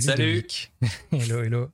Salut 0.00 0.42
hello, 1.12 1.42
hello. 1.42 1.70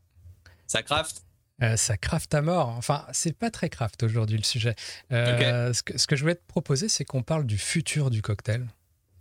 Ça 0.67 0.83
craft 0.83 1.23
Euh, 1.63 1.77
ça 1.77 1.97
craft 1.97 2.35
à 2.35 2.43
mort. 2.43 2.69
Enfin, 2.69 3.07
c'est 3.13 3.37
pas 3.37 3.51
très 3.51 3.69
craft 3.69 4.03
aujourd'hui 4.03 4.37
le 4.39 4.45
sujet. 4.45 4.75
Euh, 5.13 5.73
ce, 5.73 5.83
que, 5.83 5.99
ce 5.99 6.07
que 6.07 6.15
je 6.17 6.23
voulais 6.23 6.35
te 6.37 6.47
proposer, 6.47 6.89
c'est 6.89 7.05
qu'on 7.05 7.23
parle 7.23 7.45
du 7.47 7.59
futur 7.59 8.11
du 8.11 8.23
cocktail. 8.23 8.67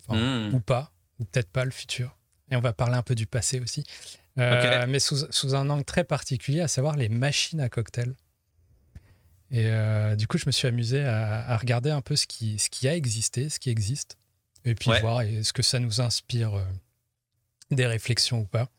Enfin, 0.08 0.20
Mm. 0.50 0.54
Ou 0.54 0.60
pas, 0.60 0.92
ou 1.20 1.26
peut-être 1.26 1.50
pas 1.50 1.66
le 1.66 1.72
futur. 1.72 2.18
Et 2.52 2.56
on 2.56 2.62
va 2.62 2.74
parler 2.74 2.96
un 2.96 3.02
peu 3.04 3.16
du 3.16 3.26
passé 3.28 3.60
aussi. 3.60 3.84
Euh. 4.38 4.86
Mais 4.88 5.00
sous, 5.00 5.26
sous 5.32 5.56
un 5.56 5.70
angle 5.70 5.84
très 5.84 6.04
particulier, 6.04 6.62
à 6.62 6.68
savoir 6.68 6.96
les 6.96 7.10
machines 7.10 7.60
à 7.60 7.70
cocktail. 7.70 8.14
Et 9.52 9.70
du 10.18 10.28
coup, 10.28 10.38
je 10.38 10.46
me 10.46 10.52
suis 10.52 10.68
amusé 10.68 11.04
à, 11.04 11.48
à 11.50 11.58
regarder 11.58 11.90
un 11.90 12.02
peu 12.02 12.16
ce 12.16 12.28
qui, 12.28 12.60
ce 12.60 12.70
qui 12.70 12.88
a 12.88 12.96
existé, 12.96 13.50
ce 13.50 13.60
qui 13.60 13.70
existe, 13.70 14.18
et 14.66 14.76
puis 14.76 14.90
Ouais. 14.90 15.00
voir 15.02 15.22
est-ce 15.22 15.54
que 15.54 15.64
ça 15.64 15.80
nous 15.80 16.02
inspire 16.02 16.62
des 17.72 17.86
réflexions 17.88 18.40
ou 18.42 18.46
pas. 18.46 18.70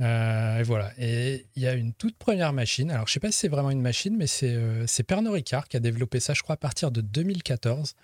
Euh, 0.00 0.58
et 0.58 0.62
voilà. 0.64 0.92
Et 0.98 1.46
il 1.54 1.62
y 1.62 1.66
a 1.68 1.74
une 1.74 1.92
toute 1.92 2.16
première 2.16 2.52
machine. 2.52 2.90
Alors, 2.90 3.06
je 3.06 3.12
sais 3.12 3.20
pas 3.20 3.30
si 3.30 3.38
c'est 3.38 3.48
vraiment 3.48 3.70
une 3.70 3.80
machine, 3.82 4.16
mais 4.16 4.26
c'est 4.26 4.54
euh, 4.54 4.86
Pernod 5.06 5.32
Ricard 5.32 5.68
qui 5.68 5.76
a 5.76 5.80
développé 5.80 6.18
ça, 6.20 6.34
je 6.34 6.42
crois, 6.42 6.54
à 6.54 6.58
partir 6.58 6.90
de 6.90 7.00
2014 7.00 7.94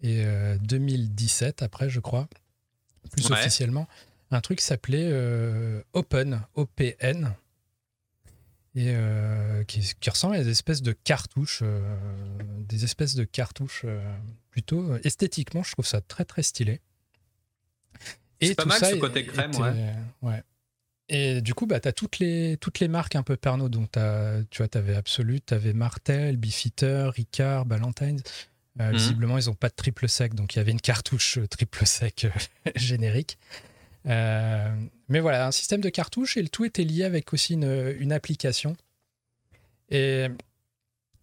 et 0.00 0.24
euh, 0.24 0.58
2017 0.58 1.62
après, 1.62 1.88
je 1.88 2.00
crois, 2.00 2.28
plus 3.12 3.26
Ouais. 3.30 3.32
officiellement, 3.38 3.86
un 4.32 4.40
truc 4.40 4.58
qui 4.58 4.64
s'appelait 4.64 5.08
euh, 5.08 5.80
Open, 5.92 6.40
OPN, 6.56 7.32
et 8.76 8.88
euh, 8.88 9.62
qui, 9.64 9.88
qui 10.00 10.10
ressemble 10.10 10.34
à 10.34 10.42
des 10.42 10.50
espèces 10.50 10.82
de 10.82 10.90
cartouches, 10.92 11.60
euh, 11.62 11.96
des 12.68 12.82
espèces 12.82 13.14
de 13.14 13.22
cartouches 13.22 13.82
euh, 13.84 14.02
plutôt 14.50 14.82
euh, 14.90 14.98
esthétiquement, 15.04 15.62
je 15.62 15.70
trouve 15.70 15.86
ça 15.86 16.00
très 16.00 16.24
très 16.24 16.42
stylé. 16.42 16.80
C'est 18.42 18.56
pas 18.56 18.64
mal, 18.64 18.80
ça 18.80 18.90
ce 18.90 18.96
côté 18.96 19.24
crème, 19.24 19.52
était- 19.52 19.60
ouais. 19.62 19.94
ouais. 20.22 20.42
Et 21.08 21.42
du 21.42 21.52
coup, 21.54 21.66
bah, 21.66 21.80
tu 21.80 21.88
as 21.88 21.92
toutes 21.92 22.18
les, 22.18 22.56
toutes 22.58 22.80
les 22.80 22.88
marques 22.88 23.14
un 23.14 23.22
peu 23.22 23.36
Pernod. 23.36 23.70
Donc, 23.70 23.90
t'as- 23.92 24.42
tu 24.50 24.58
vois, 24.58 24.68
tu 24.68 24.78
avais 24.78 24.94
Absolute, 24.94 25.44
tu 25.46 25.54
avais 25.54 25.72
Martel, 25.74 26.36
Beefeater, 26.38 27.12
Ricard, 27.12 27.66
Ballantines. 27.66 28.20
Euh, 28.80 28.90
Mhm. 28.90 28.96
Visiblement, 28.96 29.38
ils 29.38 29.46
n'ont 29.46 29.54
pas 29.54 29.68
de 29.68 29.74
triple 29.74 30.08
sec. 30.08 30.34
Donc, 30.34 30.54
il 30.54 30.58
y 30.58 30.60
avait 30.60 30.72
une 30.72 30.80
cartouche 30.80 31.38
euh, 31.38 31.46
triple 31.46 31.86
sec 31.86 32.24
euh, 32.24 32.30
générique. 32.76 33.38
Euh, 34.06 34.74
mais 35.08 35.20
voilà, 35.20 35.46
un 35.46 35.52
système 35.52 35.80
de 35.80 35.88
cartouches 35.90 36.36
et 36.36 36.42
le 36.42 36.48
tout 36.48 36.64
était 36.64 36.84
lié 36.84 37.04
avec 37.04 37.32
aussi 37.32 37.54
une, 37.54 37.94
une 38.00 38.12
application. 38.12 38.76
Et 39.90 40.26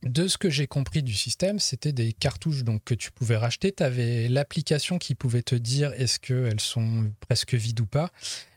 de 0.04 0.28
ce 0.28 0.38
que 0.38 0.50
j'ai 0.50 0.66
compris 0.66 1.04
du 1.04 1.14
système, 1.14 1.60
c'était 1.60 1.92
des 1.92 2.12
cartouches 2.12 2.64
donc, 2.64 2.84
que 2.84 2.96
tu 2.96 3.12
pouvais 3.12 3.38
racheter. 3.38 3.72
Tu 3.72 3.84
avais 3.84 4.28
l'application 4.30 4.98
qui 4.98 5.14
pouvait 5.14 5.44
te 5.44 5.54
dire 5.54 5.94
est-ce 5.94 6.20
qu'elles 6.20 6.60
sont 6.60 7.12
presque 7.20 7.54
vides 7.54 7.82
ou 7.82 7.86
pas. 7.86 8.12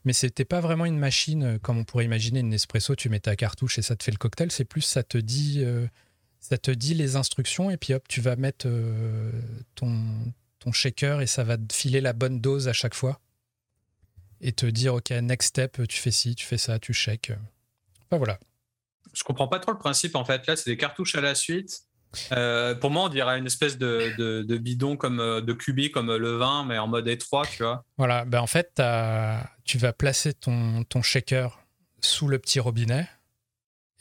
Mais 0.07 0.15
c'était 0.15 0.47
pas 0.47 0.61
vraiment 0.61 0.87
une 0.87 0.99
machine 0.99 1.45
euh, 1.45 1.59
comme 1.59 1.79
on 1.79 1.85
pourrait 1.85 2.07
imaginer 2.07 2.41
une 2.41 2.49
Nespresso, 2.49 2.95
tu 2.95 3.11
mets 3.11 3.21
ta 3.21 3.37
cartouche 3.37 3.79
et 3.79 3.83
ça 3.83 3.95
te 3.95 4.05
fait 4.05 4.11
le 4.11 4.17
cocktail. 4.17 4.51
C'est 4.51 4.65
plus 4.65 4.81
ça 4.81 5.03
te 5.03 5.19
dit, 5.19 5.63
euh, 5.63 5.87
ça 6.41 6.57
te 6.57 6.71
dit 6.71 6.95
les 6.95 7.17
instructions 7.17 7.71
et 7.71 7.77
puis 7.77 7.93
hop, 7.93 8.09
tu 8.09 8.23
vas 8.23 8.37
mettre 8.37 8.67
euh, 8.67 9.31
ton, 9.75 10.03
ton 10.61 10.73
shaker 10.73 11.21
et 11.21 11.27
ça 11.27 11.45
va 11.45 11.59
te 11.59 11.75
filer 11.75 12.01
la 12.01 12.15
bonne 12.15 12.41
dose 12.41 12.69
à 12.69 12.73
chaque 12.73 12.95
fois. 12.95 13.21
Et 14.41 14.53
te 14.53 14.67
dire, 14.67 14.95
OK, 14.95 15.11
next 15.11 15.51
step, 15.51 15.87
tu 15.89 15.99
fais 15.99 16.11
ci, 16.11 16.35
tu 16.35 16.45
fais 16.47 16.59
ça, 16.59 16.79
tu 16.79 16.93
shakes. 16.93 17.33
Enfin 18.07 18.17
voilà. 18.17 18.39
Je 19.15 19.23
comprends 19.25 19.49
pas 19.49 19.59
trop 19.61 19.73
le 19.73 19.79
principe 19.79 20.17
en 20.17 20.25
fait. 20.25 20.47
Là, 20.47 20.57
c'est 20.57 20.71
des 20.71 20.77
cartouches 20.77 21.15
à 21.15 21.21
la 21.21 21.35
suite. 21.35 21.81
Euh, 22.33 22.75
pour 22.77 22.91
moi, 22.91 23.05
on 23.05 23.09
dirait 23.09 23.39
une 23.39 23.47
espèce 23.47 23.77
de, 23.77 24.13
de, 24.19 24.43
de 24.43 24.57
bidon 24.57 24.97
comme 24.97 25.19
euh, 25.19 25.41
de 25.41 25.53
cubi 25.53 25.91
comme 25.91 26.11
euh, 26.11 26.19
le 26.19 26.37
vin, 26.37 26.65
mais 26.65 26.79
en 26.79 26.87
mode 26.87 27.09
étroit, 27.09 27.45
tu 27.47 27.63
vois. 27.65 27.85
Voilà, 27.99 28.25
ben 28.25 28.41
en 28.41 28.47
fait, 28.47 28.81
tu 29.65 29.79
vas 29.79 29.93
placer 29.93 30.33
ton, 30.33 30.85
ton 30.85 31.03
shaker 31.03 31.59
sous 32.01 32.29
le 32.29 32.39
petit 32.39 32.61
robinet. 32.61 33.09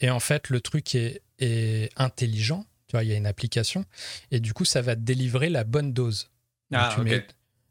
Et 0.00 0.10
en 0.10 0.20
fait, 0.20 0.48
le 0.50 0.60
truc 0.60 0.94
est, 0.94 1.22
est 1.38 1.90
intelligent. 1.96 2.66
Tu 2.88 2.92
vois, 2.92 3.02
il 3.02 3.10
y 3.10 3.12
a 3.12 3.16
une 3.16 3.26
application. 3.26 3.84
Et 4.30 4.38
du 4.40 4.52
coup, 4.52 4.64
ça 4.64 4.82
va 4.82 4.94
te 4.94 5.00
délivrer 5.00 5.48
la 5.48 5.64
bonne 5.64 5.92
dose. 5.92 6.30
Ah, 6.72 6.92
tu 6.94 7.00
mets- 7.00 7.26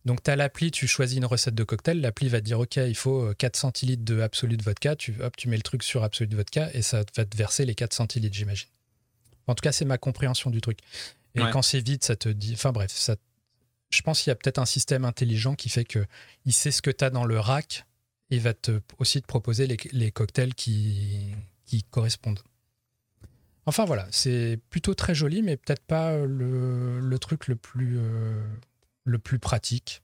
donc, 0.06 0.22
tu 0.24 0.30
as 0.32 0.36
l'appli, 0.36 0.70
tu 0.72 0.88
choisis 0.88 1.18
une 1.18 1.26
recette 1.26 1.56
de 1.56 1.64
cocktail. 1.64 2.02
L'appli 2.02 2.28
va 2.28 2.40
te 2.42 2.46
dire 2.46 2.60
OK, 2.60 2.76
il 2.76 2.96
faut 2.96 3.30
euh, 3.30 3.34
4 3.34 3.56
centilitres 3.56 4.04
de 4.04 4.20
Absolute 4.20 4.62
Vodka. 4.62 4.96
Tu, 4.96 5.16
hop, 5.22 5.36
tu 5.38 5.48
mets 5.50 5.56
le 5.56 5.62
truc 5.64 5.82
sur 5.84 6.04
Absolute 6.04 6.34
Vodka 6.34 6.70
et 6.74 6.82
ça 6.82 7.04
va 7.16 7.26
te 7.26 7.38
verser 7.38 7.66
les 7.66 7.74
4 7.76 7.94
centilitres, 7.94 8.36
j'imagine. 8.36 8.68
En 9.48 9.56
tout 9.56 9.62
cas, 9.62 9.72
c'est 9.72 9.86
ma 9.86 9.98
compréhension 9.98 10.50
du 10.50 10.60
truc. 10.62 10.80
Et 11.36 11.42
Ouais. 11.42 11.50
quand 11.52 11.62
c'est 11.62 11.80
vide, 11.80 12.04
ça 12.04 12.16
te 12.16 12.30
dit. 12.30 12.54
Enfin, 12.54 12.72
bref, 12.72 12.92
ça, 12.92 13.16
je 13.92 14.02
pense 14.02 14.22
qu'il 14.22 14.30
y 14.30 14.32
a 14.32 14.36
peut-être 14.36 14.60
un 14.60 14.66
système 14.66 15.06
intelligent 15.06 15.56
qui 15.56 15.70
fait 15.70 15.86
que 15.86 16.06
il 16.46 16.54
sait 16.54 16.72
ce 16.72 16.82
que 16.82 16.92
tu 16.92 17.04
as 17.04 17.10
dans 17.10 17.26
le 17.26 17.40
rack 17.40 17.86
et 18.30 18.36
il 18.36 18.42
va 18.42 18.54
te, 18.54 18.82
aussi 19.00 19.22
te 19.22 19.28
proposer 19.28 19.68
les, 19.68 19.78
les 19.94 20.12
cocktails 20.12 20.54
qui, 20.54 21.32
qui 21.66 21.84
correspondent. 21.84 22.40
Enfin 23.66 23.86
voilà, 23.86 24.08
c'est 24.12 24.60
plutôt 24.70 24.94
très 24.94 25.16
joli, 25.16 25.42
mais 25.42 25.56
peut-être 25.56 25.84
pas 25.86 26.18
le, 26.18 27.00
le 27.00 27.20
truc 27.20 27.48
le 27.48 27.56
plus, 27.56 27.98
euh, 27.98 28.44
le 29.04 29.20
plus 29.20 29.40
pratique. 29.40 30.02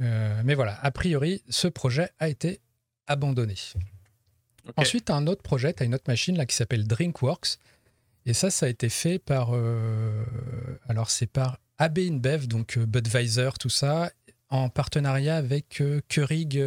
Euh, 0.00 0.40
mais 0.44 0.54
voilà, 0.54 0.78
a 0.82 0.90
priori, 0.90 1.42
ce 1.48 1.68
projet 1.68 2.10
a 2.18 2.28
été 2.28 2.60
abandonné. 3.06 3.54
Ok. 4.66 4.74
Ensuite, 4.76 5.06
tu 5.06 5.12
as 5.12 5.16
un 5.16 5.26
autre 5.26 5.42
projet, 5.42 5.72
tu 5.72 5.82
as 5.82 5.86
une 5.86 5.94
autre 5.94 6.04
machine 6.08 6.36
là 6.36 6.46
qui 6.46 6.54
s'appelle 6.54 6.86
Drinkworks. 6.86 7.58
Et 8.26 8.34
ça, 8.34 8.50
ça 8.50 8.66
a 8.66 8.68
été 8.68 8.88
fait 8.88 9.18
par. 9.18 9.54
euh, 9.54 10.24
alors, 10.88 11.10
c'est 11.10 11.26
par 11.26 11.58
AB 11.78 11.98
InBev, 11.98 12.46
donc 12.46 12.76
euh, 12.76 12.84
Budweiser, 12.84 13.50
tout 13.58 13.70
ça, 13.70 14.10
en 14.50 14.68
partenariat 14.68 15.36
avec 15.36 15.80
euh, 15.80 16.00
Keurig 16.08 16.58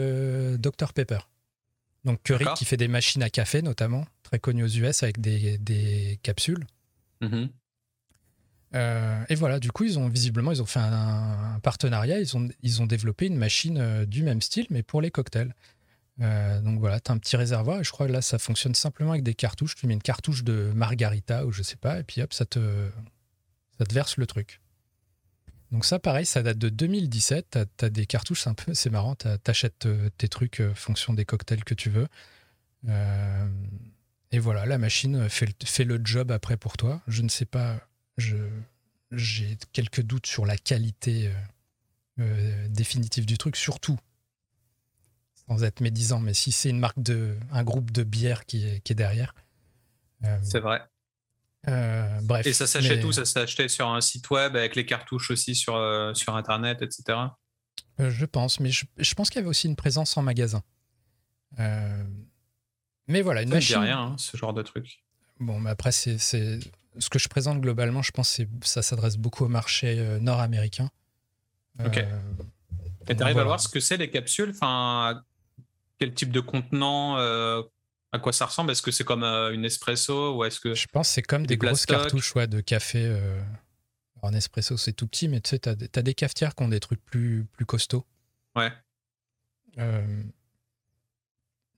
Dr 0.58 0.94
Pepper. 0.94 1.20
Donc, 2.04 2.24
Keurig 2.24 2.54
qui 2.56 2.66
fait 2.66 2.78
des 2.78 2.88
machines 2.88 3.22
à 3.22 3.30
café, 3.30 3.62
notamment, 3.62 4.06
très 4.24 4.40
connu 4.40 4.64
aux 4.64 4.68
US 4.68 5.04
avec 5.04 5.22
des, 5.22 5.60
des 5.60 6.20
capsules. 6.24 6.66
Mhm. 7.22 7.50
Euh, 8.74 9.24
et 9.30 9.36
voilà, 9.36 9.60
du 9.60 9.72
coup, 9.72 9.84
ils 9.84 10.00
ont 10.00 10.08
visiblement, 10.08 10.52
ils 10.52 10.62
ont 10.62 10.66
fait 10.66 10.80
un, 10.80 11.60
partenariat, 11.62 12.20
ils 12.20 12.38
ont, 12.38 12.48
ils 12.62 12.82
ont 12.82 12.86
développé 12.86 13.28
une 13.28 13.38
machine 13.38 13.78
euh, 13.78 14.06
du 14.06 14.24
même 14.24 14.42
style, 14.42 14.68
mais 14.70 14.84
pour 14.84 15.02
les 15.02 15.12
cocktails. 15.12 15.54
Euh, 16.22 16.62
donc 16.62 16.80
voilà, 16.80 17.00
tu 17.00 17.12
as 17.12 17.14
un 17.14 17.18
petit 17.18 17.36
réservoir 17.36 17.80
et 17.80 17.84
je 17.84 17.92
crois 17.92 18.08
que 18.08 18.12
là, 18.12 18.22
ça 18.22 18.38
fonctionne 18.38 18.76
simplement 18.76 19.12
avec 19.12 19.24
des 19.24 19.34
cartouches. 19.34 19.76
Tu 19.76 19.88
mets 19.88 19.94
une 19.94 20.02
cartouche 20.02 20.44
de 20.44 20.72
margarita 20.74 21.46
ou 21.46 21.52
je 21.52 21.64
sais 21.64 21.76
pas, 21.76 22.00
et 22.00 22.04
puis 22.04 22.22
hop, 22.22 22.34
ça 22.34 22.46
te, 22.46 22.90
ça 23.78 23.86
te 23.86 23.94
verse 23.94 24.18
le 24.18 24.28
truc. 24.28 24.62
Donc 25.72 25.86
ça, 25.86 26.00
pareil, 26.00 26.26
ça 26.26 26.44
date 26.44 26.58
de 26.58 26.70
2017. 26.70 27.58
Tu 27.78 27.86
as, 27.86 27.90
des 27.90 28.06
cartouches, 28.06 28.48
un 28.48 28.54
peu, 28.54 28.74
c'est 28.74 28.90
marrant, 28.90 29.16
tu 29.16 29.28
achètes 29.46 29.88
tes 30.18 30.28
trucs 30.28 30.62
euh, 30.62 30.74
fonction 30.76 31.14
des 31.14 31.26
cocktails 31.26 31.64
que 31.64 31.74
tu 31.74 31.90
veux. 31.90 32.08
Et 34.34 34.40
voilà, 34.40 34.66
la 34.66 34.78
machine 34.78 35.28
fait, 35.30 35.54
fait 35.66 35.84
le 35.84 36.00
job 36.04 36.32
après 36.32 36.56
pour 36.56 36.78
toi. 36.78 37.02
Je 37.08 37.22
ne 37.22 37.30
sais 37.30 37.46
pas, 37.46 37.82
j'ai 39.12 39.58
quelques 39.74 40.02
doutes 40.02 40.26
sur 40.28 40.46
la 40.46 40.58
qualité 40.58 41.28
euh, 41.28 41.34
euh, 42.20 42.68
définitive 42.70 43.26
du 43.26 43.38
truc, 43.38 43.56
surtout 43.56 43.98
sans 45.48 45.64
être 45.64 45.82
médisant, 45.82 46.20
mais 46.20 46.34
si 46.34 46.52
c'est 46.52 46.70
une 46.70 46.80
marque 46.80 47.02
de, 47.02 47.36
un 47.52 47.64
groupe 47.64 47.92
de 47.92 48.04
bière 48.04 48.46
qui 48.46 48.66
est, 48.68 48.80
qui 48.82 48.94
est 48.94 48.96
derrière. 48.96 49.34
Euh, 50.24 50.38
C'est 50.44 50.60
vrai. 50.60 50.82
euh, 51.68 52.20
bref. 52.22 52.46
Et 52.46 52.54
ça 52.54 52.68
s'achète 52.68 53.00
mais, 53.00 53.06
où? 53.06 53.12
Ça 53.12 53.26
s'achetait 53.26 53.68
sur 53.68 53.90
un 53.90 54.00
site 54.02 54.30
web 54.30 54.56
avec 54.56 54.76
les 54.76 54.86
cartouches 54.86 55.32
aussi 55.32 55.56
sur, 55.56 55.76
euh, 55.76 56.14
sur 56.14 56.36
Internet, 56.36 56.82
etc. 56.82 57.18
Je 58.00 58.26
pense, 58.26 58.60
mais 58.60 58.70
je, 58.72 58.86
je 58.98 59.14
pense 59.14 59.30
qu'il 59.30 59.38
y 59.40 59.42
avait 59.42 59.50
aussi 59.50 59.68
une 59.68 59.76
présence 59.76 60.16
en 60.16 60.22
magasin. 60.22 60.64
Mais 63.08 63.22
voilà, 63.22 63.42
une 63.42 63.50
Ça 63.50 63.56
me 63.56 63.60
dit 63.60 63.66
machine. 63.74 63.78
rien, 63.84 64.00
hein, 64.00 64.16
ce 64.18 64.38
genre 64.38 64.54
de 64.54 64.62
truc. 64.62 65.04
Bon, 65.40 65.60
mais 65.60 65.70
après, 65.72 65.92
c'est- 65.92 66.18
ce 67.00 67.10
que 67.10 67.20
je 67.20 67.28
présente 67.30 67.62
globalement, 67.62 68.02
je 68.02 68.12
pense 68.12 68.38
que 68.38 68.44
ça 68.68 68.82
s'adresse 68.82 69.18
beaucoup 69.18 69.46
au 69.46 69.48
marché 69.50 69.98
euh, 70.00 70.20
nord-américain. 70.20 70.90
Ok. 71.84 71.98
Euh, 71.98 72.20
Et 73.08 73.14
donc 73.14 73.18
t'arrives 73.20 73.40
à 73.40 73.44
voir 73.44 73.60
ce 73.60 73.70
que 73.70 73.80
c'est 73.80 73.98
les 73.98 74.10
capsules? 74.10 74.50
Enfin, 74.52 75.24
quel 76.00 76.14
type 76.14 76.32
de 76.32 76.40
contenant 76.42 77.18
euh, 77.18 77.62
À 78.12 78.20
quoi 78.20 78.34
ça 78.34 78.46
ressemble? 78.46 78.72
Est-ce 78.72 78.82
que 78.82 78.92
c'est 78.92 79.04
comme 79.06 79.24
euh, 79.24 79.54
une 79.54 79.64
espresso 79.66 80.36
ou 80.36 80.44
est-ce 80.44 80.60
que 80.60 80.74
Je 80.76 80.88
pense 80.88 81.08
que 81.10 81.14
c'est 81.16 81.22
comme 81.22 81.44
des, 81.46 81.56
Des 81.56 81.66
grosses 81.68 81.86
cartouches 81.86 82.36
ouais, 82.36 82.48
de 82.48 82.60
café. 82.62 83.04
Euh... 83.06 83.42
Alors, 84.22 84.32
Nespresso, 84.34 84.78
c'est 84.78 84.94
tout 84.94 85.08
petit, 85.08 85.28
mais 85.28 85.42
tu 85.42 85.50
sais, 85.50 85.60
t'as, 85.60 85.74
des- 85.76 85.88
t'as 85.88 86.02
des 86.04 86.14
cafetières 86.14 86.54
qui 86.54 86.62
ont 86.64 86.68
des 86.68 86.80
trucs 86.80 87.04
plus, 87.04 87.46
plus 87.54 87.66
costauds. 87.66 88.06
Ouais. 88.56 88.72
Euh, 89.80 90.24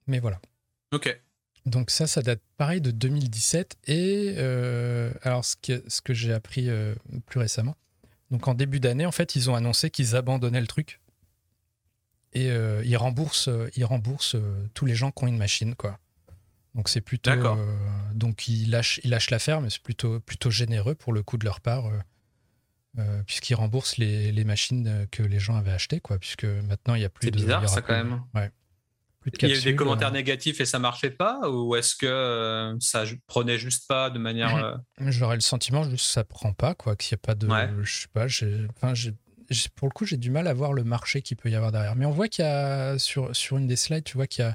Mais 0.06 0.18
voilà. 0.18 0.40
Ok. 0.92 1.18
Donc 1.66 1.90
ça, 1.90 2.06
ça 2.06 2.22
date 2.22 2.42
pareil 2.56 2.80
de 2.80 2.90
2017. 2.90 3.78
Et 3.86 4.34
euh, 4.36 5.12
alors, 5.22 5.44
ce 5.44 5.56
que, 5.56 5.82
ce 5.88 6.02
que 6.02 6.12
j'ai 6.12 6.32
appris 6.32 6.68
euh, 6.68 6.94
plus 7.26 7.40
récemment, 7.40 7.76
donc 8.30 8.48
en 8.48 8.54
début 8.54 8.80
d'année, 8.80 9.06
en 9.06 9.12
fait, 9.12 9.36
ils 9.36 9.50
ont 9.50 9.54
annoncé 9.54 9.90
qu'ils 9.90 10.16
abandonnaient 10.16 10.60
le 10.60 10.66
truc. 10.66 11.00
Et 12.32 12.50
euh, 12.50 12.82
ils 12.84 12.96
remboursent, 12.96 13.48
ils 13.76 13.84
remboursent 13.84 14.36
tous 14.74 14.86
les 14.86 14.94
gens 14.94 15.10
qui 15.10 15.24
ont 15.24 15.28
une 15.28 15.38
machine, 15.38 15.74
quoi. 15.74 15.98
Donc 16.74 16.88
c'est 16.88 17.00
plutôt... 17.00 17.30
Donc 18.12 18.48
ils 18.48 18.68
lâchent, 18.68 19.00
ils 19.04 19.10
lâchent 19.10 19.30
l'affaire, 19.30 19.60
mais 19.60 19.70
c'est 19.70 19.82
plutôt, 19.82 20.18
plutôt 20.20 20.50
généreux 20.50 20.96
pour 20.96 21.12
le 21.12 21.22
coup 21.22 21.38
de 21.38 21.44
leur 21.44 21.60
part, 21.60 21.88
puisqu'ils 23.26 23.54
remboursent 23.54 23.98
les, 23.98 24.32
les 24.32 24.44
machines 24.44 25.06
que 25.12 25.22
les 25.22 25.38
gens 25.38 25.54
avaient 25.54 25.70
achetées, 25.70 26.00
quoi. 26.00 26.18
Puisque 26.18 26.44
maintenant, 26.44 26.96
il 26.96 27.02
y 27.02 27.04
a 27.04 27.08
plus 27.08 27.26
C'est 27.26 27.30
bizarre, 27.30 27.68
ça, 27.68 27.80
quand 27.80 27.94
même. 27.94 28.22
Ouais. 28.34 28.50
Plus 29.24 29.30
de 29.30 29.46
Il 29.46 29.50
y 29.50 29.52
a 29.52 29.58
eu 29.58 29.62
des 29.62 29.76
commentaires 29.76 30.08
euh, 30.08 30.12
négatifs 30.12 30.60
et 30.60 30.66
ça 30.66 30.78
marchait 30.78 31.10
pas 31.10 31.48
Ou 31.48 31.74
est-ce 31.76 31.96
que 31.96 32.06
euh, 32.06 32.76
ça 32.80 33.04
prenait 33.26 33.58
juste 33.58 33.88
pas 33.88 34.10
de 34.10 34.18
manière. 34.18 34.54
euh, 34.56 34.76
J'aurais 35.10 35.36
le 35.36 35.40
sentiment 35.40 35.82
juste 35.84 35.96
que 35.96 36.12
ça 36.12 36.24
prend 36.24 36.52
pas, 36.52 36.74
quoi, 36.74 36.96
qu'il 36.96 37.14
n'y 37.14 37.20
a 37.20 37.24
pas 37.26 37.34
de. 37.34 37.46
Ouais. 37.46 37.68
Je 37.82 38.02
sais 38.02 38.08
pas, 38.12 38.28
j'ai. 38.28 38.66
Enfin, 38.76 38.94
Pour 39.74 39.88
le 39.88 39.92
coup, 39.92 40.04
j'ai 40.04 40.16
du 40.16 40.30
mal 40.30 40.46
à 40.46 40.54
voir 40.54 40.72
le 40.72 40.84
marché 40.84 41.22
qu'il 41.22 41.36
peut 41.36 41.50
y 41.50 41.54
avoir 41.54 41.72
derrière. 41.72 41.96
Mais 41.96 42.06
on 42.06 42.10
voit 42.12 42.28
qu'il 42.28 42.44
y 42.44 42.48
a, 42.48 42.98
sur, 42.98 43.34
sur 43.34 43.56
une 43.56 43.66
des 43.66 43.76
slides, 43.76 44.04
tu 44.04 44.16
vois 44.16 44.26
qu'il 44.26 44.44
y 44.44 44.48
a, 44.48 44.54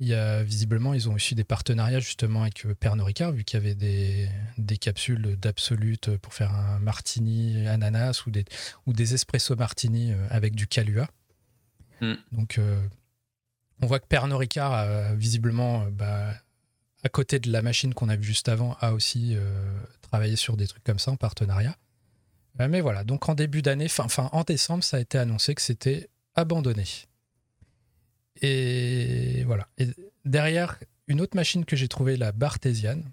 il 0.00 0.08
y 0.08 0.14
a 0.14 0.42
visiblement, 0.42 0.94
ils 0.94 1.08
ont 1.08 1.14
aussi 1.14 1.34
des 1.34 1.44
partenariats 1.44 2.00
justement 2.00 2.42
avec 2.42 2.64
Pernod 2.78 3.06
Ricard, 3.06 3.32
vu 3.32 3.44
qu'il 3.44 3.58
y 3.58 3.62
avait 3.62 3.74
des, 3.74 4.28
des 4.56 4.76
capsules 4.76 5.36
d'absolute 5.40 6.16
pour 6.18 6.34
faire 6.34 6.54
un 6.54 6.78
martini 6.78 7.66
ananas 7.66 8.22
ou 8.26 8.30
des, 8.30 8.44
ou 8.86 8.92
des 8.92 9.14
espresso 9.14 9.56
martini 9.56 10.12
avec 10.30 10.54
du 10.54 10.66
Calua. 10.66 11.08
Mm. 12.00 12.14
Donc, 12.32 12.58
euh, 12.58 12.80
on 13.80 13.86
voit 13.86 14.00
que 14.00 14.06
Pernod 14.06 14.38
Ricard, 14.38 15.14
visiblement, 15.14 15.82
euh, 15.82 15.90
bah, 15.90 16.34
à 17.02 17.08
côté 17.08 17.38
de 17.38 17.50
la 17.50 17.62
machine 17.62 17.94
qu'on 17.94 18.08
a 18.08 18.16
vue 18.16 18.24
juste 18.24 18.48
avant, 18.48 18.76
a 18.80 18.92
aussi 18.92 19.36
euh, 19.36 19.80
travaillé 20.02 20.36
sur 20.36 20.56
des 20.56 20.66
trucs 20.66 20.84
comme 20.84 20.98
ça 20.98 21.10
en 21.10 21.16
partenariat. 21.16 21.76
Euh, 22.60 22.68
mais 22.68 22.80
voilà, 22.80 23.04
donc 23.04 23.28
en 23.28 23.34
début 23.34 23.62
d'année, 23.62 23.88
fin, 23.88 24.08
en 24.32 24.42
décembre, 24.42 24.82
ça 24.82 24.96
a 24.96 25.00
été 25.00 25.18
annoncé 25.18 25.54
que 25.54 25.62
c'était 25.62 26.08
abandonné. 26.34 26.84
Et 28.40 29.44
voilà. 29.44 29.68
Et 29.78 29.88
derrière, 30.24 30.78
une 31.06 31.20
autre 31.20 31.36
machine 31.36 31.64
que 31.64 31.76
j'ai 31.76 31.88
trouvée, 31.88 32.16
la 32.16 32.32
Bartésiane. 32.32 33.04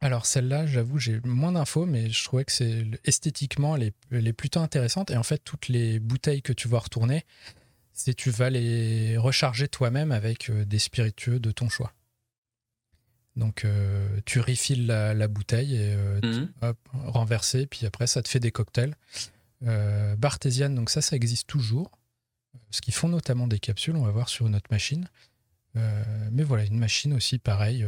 Alors 0.00 0.26
celle-là, 0.26 0.66
j'avoue, 0.66 0.98
j'ai 0.98 1.20
moins 1.24 1.52
d'infos, 1.52 1.86
mais 1.86 2.10
je 2.10 2.24
trouvais 2.24 2.44
que 2.44 2.50
c'est 2.50 2.86
esthétiquement, 3.04 3.76
elle 3.76 3.84
est, 3.84 3.94
elle 4.10 4.34
plutôt. 4.34 4.60
Et 4.64 5.16
en 5.16 5.22
fait, 5.22 5.38
toutes 5.44 5.68
les 5.68 6.00
bouteilles 6.00 6.42
que 6.42 6.52
tu 6.52 6.66
vas 6.66 6.80
retourner, 6.80 7.24
c'est 7.92 8.14
tu 8.14 8.30
vas 8.30 8.50
les 8.50 9.16
recharger 9.16 9.68
toi-même 9.68 10.12
avec 10.12 10.50
euh, 10.50 10.64
des 10.64 10.78
spiritueux 10.78 11.40
de 11.40 11.50
ton 11.50 11.68
choix. 11.68 11.92
Donc 13.36 13.64
euh, 13.64 14.20
tu 14.26 14.40
refilles 14.40 14.86
la, 14.86 15.14
la 15.14 15.28
bouteille 15.28 15.76
et 15.76 15.94
euh, 15.94 16.20
mhm. 16.22 16.52
hop, 16.60 16.78
renversé, 16.92 17.66
puis 17.66 17.86
après 17.86 18.06
ça 18.06 18.22
te 18.22 18.28
fait 18.28 18.40
des 18.40 18.50
cocktails. 18.50 18.94
Euh, 19.66 20.16
Bartésiane, 20.16 20.74
donc 20.74 20.90
ça, 20.90 21.00
ça 21.00 21.16
existe 21.16 21.46
toujours. 21.46 21.90
Ce 22.70 22.80
qu'ils 22.80 22.94
font 22.94 23.08
notamment 23.08 23.46
des 23.46 23.58
capsules, 23.58 23.96
on 23.96 24.04
va 24.04 24.10
voir 24.10 24.28
sur 24.28 24.46
une 24.46 24.54
autre 24.54 24.70
machine. 24.70 25.08
Euh, 25.76 26.04
mais 26.30 26.42
voilà, 26.42 26.64
une 26.64 26.78
machine 26.78 27.14
aussi 27.14 27.38
pareil. 27.38 27.86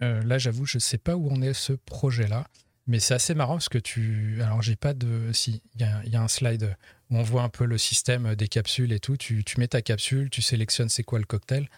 là, 0.00 0.38
j'avoue, 0.38 0.66
je 0.66 0.78
sais 0.78 0.98
pas 0.98 1.16
où 1.16 1.28
on 1.30 1.40
est 1.42 1.54
ce 1.54 1.72
projet-là, 1.72 2.48
mais 2.86 2.98
c'est 3.00 3.14
assez 3.14 3.34
marrant 3.34 3.54
parce 3.54 3.68
que 3.68 3.78
tu. 3.78 4.38
Alors, 4.42 4.62
j'ai 4.62 4.76
pas 4.76 4.94
de. 4.94 5.32
Si, 5.32 5.62
il 5.74 5.80
y, 5.80 5.84
a- 5.84 6.02
il 6.04 6.12
y 6.12 6.16
a 6.16 6.22
un 6.22 6.28
slide 6.28 6.76
où 7.10 7.16
on 7.18 7.22
voit 7.22 7.42
un 7.42 7.48
peu 7.48 7.64
le 7.64 7.78
système 7.78 8.34
des 8.34 8.48
capsules 8.48 8.92
et 8.92 9.00
tout. 9.00 9.16
Tu, 9.16 9.44
tu 9.44 9.58
mets 9.60 9.68
ta 9.68 9.82
capsule, 9.82 10.30
tu 10.30 10.42
sélectionnes 10.42 10.88
c'est 10.88 11.02
quoi 11.04 11.18
le 11.18 11.24
cocktail, 11.24 11.68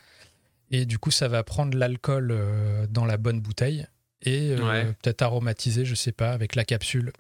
et 0.71 0.85
du 0.87 0.99
coup, 0.99 1.11
ça 1.11 1.29
va 1.29 1.43
prendre 1.45 1.77
l'alcool 1.77 2.31
euh, 2.31 2.87
dans 2.89 3.05
la 3.07 3.17
bonne 3.17 3.41
bouteille 3.41 3.87
et 4.23 4.51
euh, 4.59 4.93
peut-être 5.03 5.23
aromatiser, 5.23 5.85
je 5.85 5.95
sais 5.95 6.13
pas, 6.13 6.33
avec 6.33 6.55
la 6.57 6.65
capsule. 6.65 7.13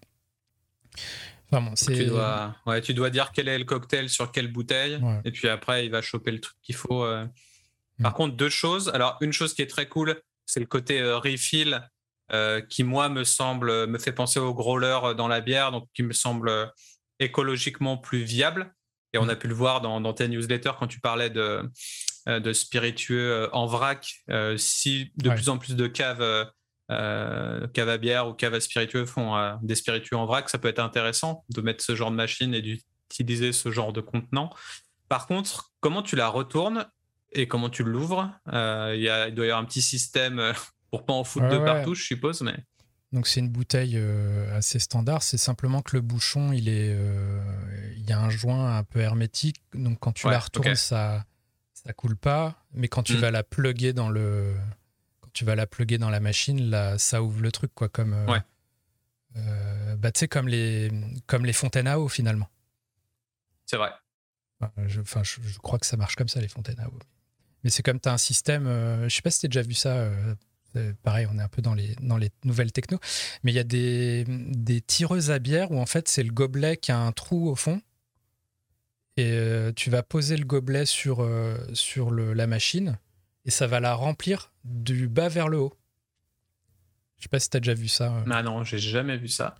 Enfin 1.50 1.62
bon, 1.62 1.76
c'est. 1.76 1.94
Tu 1.94 2.06
dois, 2.06 2.56
ouais, 2.66 2.80
tu 2.82 2.92
dois 2.94 3.10
dire 3.10 3.32
quel 3.32 3.48
est 3.48 3.58
le 3.58 3.64
cocktail 3.64 4.08
sur 4.10 4.32
quelle 4.32 4.52
bouteille, 4.52 4.96
Ouais. 4.96 5.20
et 5.24 5.30
puis 5.30 5.48
après, 5.48 5.86
il 5.86 5.90
va 5.90 6.02
choper 6.02 6.30
le 6.30 6.40
truc 6.40 6.56
qu'il 6.62 6.74
faut. 6.74 7.04
euh. 7.04 7.26
Par 8.02 8.12
Mm. 8.12 8.14
contre, 8.14 8.36
deux 8.36 8.48
choses. 8.50 8.90
Alors, 8.94 9.16
une 9.22 9.32
chose 9.32 9.54
qui 9.54 9.62
est 9.62 9.66
très 9.66 9.88
cool, 9.88 10.20
c'est 10.46 10.60
le 10.60 10.66
côté 10.66 11.00
euh, 11.00 11.18
refill, 11.18 11.80
euh, 12.32 12.60
qui, 12.60 12.84
moi, 12.84 13.08
me 13.08 13.24
semble, 13.24 13.86
me 13.86 13.98
fait 13.98 14.12
penser 14.12 14.38
au 14.40 14.54
growler 14.54 14.98
dans 15.16 15.28
la 15.28 15.40
bière, 15.40 15.72
donc 15.72 15.88
qui 15.94 16.02
me 16.02 16.12
semble 16.12 16.48
euh, 16.48 16.66
écologiquement 17.20 17.96
plus 17.96 18.22
viable. 18.22 18.72
Et 19.14 19.18
on 19.18 19.24
Mm. 19.26 19.30
a 19.30 19.36
pu 19.36 19.48
le 19.48 19.54
voir 19.54 19.80
dans, 19.80 20.00
dans 20.00 20.12
tes 20.12 20.28
newsletters 20.28 20.72
quand 20.78 20.86
tu 20.86 21.00
parlais 21.00 21.30
de, 21.30 21.62
euh, 22.28 22.40
de 22.40 22.52
spiritueux 22.52 23.48
en 23.52 23.66
vrac. 23.66 24.14
Euh, 24.30 24.56
si 24.58 25.12
de 25.16 25.30
Ouais. 25.30 25.34
plus 25.34 25.48
en 25.48 25.58
plus 25.58 25.74
de 25.76 25.86
caves, 25.86 26.50
euh, 26.90 27.66
caves 27.68 27.88
à 27.88 27.96
bière 27.98 28.28
ou 28.28 28.34
caves 28.34 28.54
à 28.54 28.60
spiritueux 28.60 29.06
font 29.06 29.34
euh, 29.36 29.54
des 29.62 29.74
spiritueux 29.74 30.16
en 30.16 30.26
vrac, 30.26 30.48
ça 30.50 30.58
peut 30.58 30.68
être 30.68 30.78
intéressant 30.78 31.44
de 31.48 31.60
mettre 31.62 31.82
ce 31.82 31.94
genre 31.94 32.10
de 32.10 32.16
machine 32.16 32.54
et 32.54 32.60
d'utiliser 32.62 33.52
ce 33.52 33.70
genre 33.70 33.92
de 33.92 34.00
contenant. 34.02 34.50
Par 35.08 35.26
contre, 35.26 35.70
comment 35.80 36.02
tu 36.02 36.14
la 36.16 36.28
retournes 36.28 36.86
et 37.32 37.48
comment 37.48 37.70
tu 37.70 37.82
l'ouvres? 37.84 38.30
Il 38.46 38.52
doit 39.34 39.46
y 39.46 39.48
avoir 39.50 39.58
un 39.58 39.64
petit 39.64 39.82
système 39.82 40.52
pour 40.90 41.04
pas 41.04 41.12
en 41.12 41.24
foutre 41.24 41.46
Ouais, 41.46 41.52
de 41.52 41.58
ouais. 41.58 41.64
partout, 41.64 41.94
je 41.94 42.02
suppose. 42.02 42.40
Mais 42.42 42.56
Donc 43.12 43.26
c'est 43.26 43.40
une 43.40 43.48
bouteille 43.50 43.96
euh, 43.96 44.56
assez 44.56 44.78
standard. 44.78 45.22
C'est 45.22 45.38
simplement 45.38 45.82
que 45.82 45.96
le 45.96 46.00
bouchon, 46.02 46.52
il 46.52 46.68
est, 46.68 46.90
euh, 46.94 47.40
il 47.96 48.08
y 48.08 48.12
a 48.12 48.20
un 48.20 48.30
joint 48.30 48.76
un 48.76 48.84
peu 48.84 49.00
hermétique. 49.00 49.60
Donc 49.74 49.98
quand 50.00 50.12
tu 50.12 50.26
Ouais, 50.26 50.32
la 50.32 50.38
retournes, 50.38 50.74
ça, 50.74 51.24
ça 51.74 51.92
coule 51.92 52.16
pas. 52.16 52.64
Mais 52.74 52.88
quand 52.88 53.02
tu 53.02 53.14
Mm. 53.14 53.20
vas 53.20 53.30
la 53.30 53.42
plugger 53.42 53.92
dans 53.92 54.08
le, 54.10 54.54
quand 55.20 55.30
tu 55.32 55.44
vas 55.44 55.54
la 55.54 55.66
plugger 55.66 55.98
dans 55.98 56.10
la 56.10 56.20
machine, 56.20 56.70
là, 56.70 56.98
ça 56.98 57.22
ouvre 57.22 57.40
le 57.42 57.52
truc 57.52 57.72
quoi, 57.74 57.88
comme, 57.88 58.12
euh, 58.14 58.26
Ouais. 58.26 58.42
bah 59.98 60.10
tu 60.12 60.20
sais 60.20 60.28
comme 60.28 60.48
les, 60.48 60.90
comme 61.26 61.44
les 61.44 61.52
fontaines 61.52 61.86
à 61.86 61.98
eau 62.00 62.08
finalement. 62.08 62.48
c'est 63.66 63.76
vrai. 63.76 63.90
Enfin, 64.60 64.72
je, 64.88 65.00
enfin, 65.00 65.22
je, 65.22 65.40
je 65.40 65.58
crois 65.58 65.78
que 65.78 65.86
ça 65.86 65.96
marche 65.96 66.16
comme 66.16 66.28
ça 66.28 66.40
les 66.40 66.48
fontaines 66.48 66.80
à 66.80 66.88
eau. 66.88 66.98
Mais 67.62 67.70
c'est 67.70 67.82
comme 67.84 68.00
tu 68.00 68.08
as 68.08 68.12
un 68.12 68.18
système. 68.18 68.64
je 69.04 69.14
sais 69.14 69.22
pas 69.22 69.30
si 69.30 69.40
tu 69.40 69.46
as 69.46 69.48
déjà 69.48 69.62
vu 69.62 69.74
ça. 69.74 70.10
Euh, 70.76 70.92
pareil, 71.02 71.26
on 71.32 71.38
est 71.38 71.42
un 71.42 71.48
peu 71.48 71.62
dans 71.62 71.74
les, 71.74 71.94
dans 72.00 72.16
les 72.16 72.30
nouvelles 72.44 72.72
techno. 72.72 72.98
Mais 73.42 73.52
il 73.52 73.54
y 73.54 73.58
a 73.60 73.64
des, 73.64 74.24
des 74.28 74.80
tireuses 74.80 75.30
à 75.30 75.38
bière 75.38 75.70
où 75.70 75.78
en 75.78 75.86
fait 75.86 76.08
c'est 76.08 76.22
le 76.22 76.32
gobelet 76.32 76.76
qui 76.76 76.92
a 76.92 76.98
un 76.98 77.12
trou 77.12 77.48
au 77.48 77.54
fond. 77.56 77.80
Et 79.16 79.32
euh, 79.32 79.72
tu 79.74 79.90
vas 79.90 80.02
poser 80.02 80.36
le 80.36 80.44
gobelet 80.44 80.86
sur, 80.86 81.20
euh, 81.22 81.56
sur 81.72 82.10
le- 82.10 82.34
la 82.34 82.46
machine 82.46 82.98
et 83.44 83.50
ça 83.50 83.66
va 83.66 83.80
la 83.80 83.94
remplir 83.94 84.52
du 84.64 85.08
bas 85.08 85.28
vers 85.28 85.48
le 85.48 85.58
haut. 85.58 85.74
Je 87.16 87.24
sais 87.24 87.28
pas 87.28 87.40
si 87.40 87.50
tu 87.50 87.56
as 87.56 87.60
déjà 87.60 87.74
vu 87.74 87.88
ça. 87.88 88.22
Ah 88.30 88.42
non, 88.44 88.62
j'ai 88.62 88.78
jamais 88.78 89.16
vu 89.16 89.26
ça. 89.28 89.56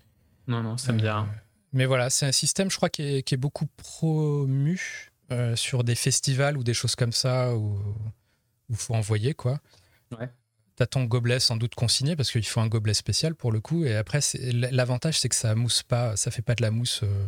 Non, 0.47 0.63
non, 0.63 0.77
ça 0.77 0.93
me 0.93 0.99
Euh, 1.01 1.03
rien. 1.03 1.29
Mais 1.73 1.87
voilà, 1.87 2.09
c'est 2.09 2.25
un 2.25 2.33
système, 2.33 2.71
je 2.71 2.77
crois, 2.77 2.89
qui 2.89 3.03
est, 3.03 3.23
qui 3.23 3.35
est 3.35 3.39
beaucoup 3.39 3.67
promu 3.77 5.11
sur 5.57 5.85
des 5.85 5.95
festivals 5.95 6.57
ou 6.57 6.63
des 6.65 6.73
choses 6.73 6.95
comme 6.95 7.13
ça 7.13 7.55
où 7.55 7.79
il 8.71 8.77
faut 8.77 8.95
envoyer, 8.95 9.35
quoi. 9.35 9.61
Ouais. 10.19 10.31
T'as 10.79 10.87
ton 10.87 11.03
gobelet 11.03 11.41
sans 11.41 11.57
doute 11.57 11.75
consigné 11.75 12.15
parce 12.15 12.31
qu'il 12.31 12.47
faut 12.47 12.61
un 12.61 12.69
gobelet 12.69 12.95
spécial 12.95 13.35
pour 13.35 13.51
le 13.51 13.61
coup. 13.61 13.85
Et 13.85 13.97
après, 13.97 14.21
l'avantage, 14.71 15.19
c'est 15.19 15.29
que 15.29 15.35
ça 15.35 15.57
mousse 15.57 15.83
pas, 15.83 16.15
ça 16.15 16.31
fait 16.31 16.41
pas 16.41 16.55
de 16.55 16.63
la 16.63 16.71
mousse 16.71 17.01
euh, 17.03 17.27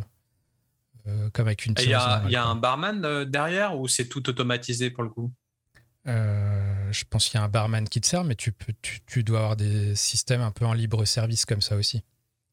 euh, 1.07 1.29
comme 1.31 1.47
avec 1.47 1.65
une 1.65 1.73
Il 1.79 1.89
y 1.89 1.93
a, 1.93 2.23
y 2.29 2.35
un 2.37 2.55
barman 2.55 3.03
euh, 3.03 3.25
derrière 3.25 3.77
ou 3.77 3.89
c'est 3.89 4.07
tout 4.07 4.29
automatisé 4.29 4.89
pour 4.89 5.03
le 5.03 5.09
coup? 5.09 5.33
Euh, 6.07 6.91
je 6.93 7.03
pense 7.09 7.27
qu'il 7.27 7.39
y 7.39 7.41
a 7.41 7.43
un 7.43 7.49
barman 7.49 7.89
qui 7.89 7.99
te 7.99 8.07
sert, 8.07 8.23
mais 8.23 8.35
tu, 8.35 8.53
peux, 8.53 8.73
tu, 8.81 9.01
tu 9.05 9.21
dois 9.23 9.39
avoir 9.39 9.55
des 9.57 9.95
systèmes 9.95 10.41
un 10.41 10.51
peu 10.51 10.65
en 10.65 10.73
libre 10.73 11.03
service 11.03 11.45
comme 11.45 11.61
ça 11.61 11.75
aussi. 11.75 12.03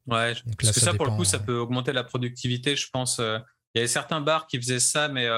Ouais, 0.08 0.34
Donc 0.34 0.56
parce 0.56 0.64
là, 0.64 0.72
que 0.72 0.80
ça 0.80 0.86
ça, 0.86 0.94
pour 0.94 1.06
le 1.06 1.12
coup, 1.12 1.24
ça 1.24 1.38
peut 1.38 1.58
augmenter 1.58 1.92
la 1.92 2.02
productivité, 2.02 2.74
je 2.74 2.88
pense. 2.90 3.18
Il 3.18 3.78
y 3.78 3.78
avait 3.78 3.86
certains 3.86 4.20
bars 4.20 4.48
qui 4.48 4.58
faisaient 4.58 4.80
ça, 4.80 5.08
mais 5.08 5.28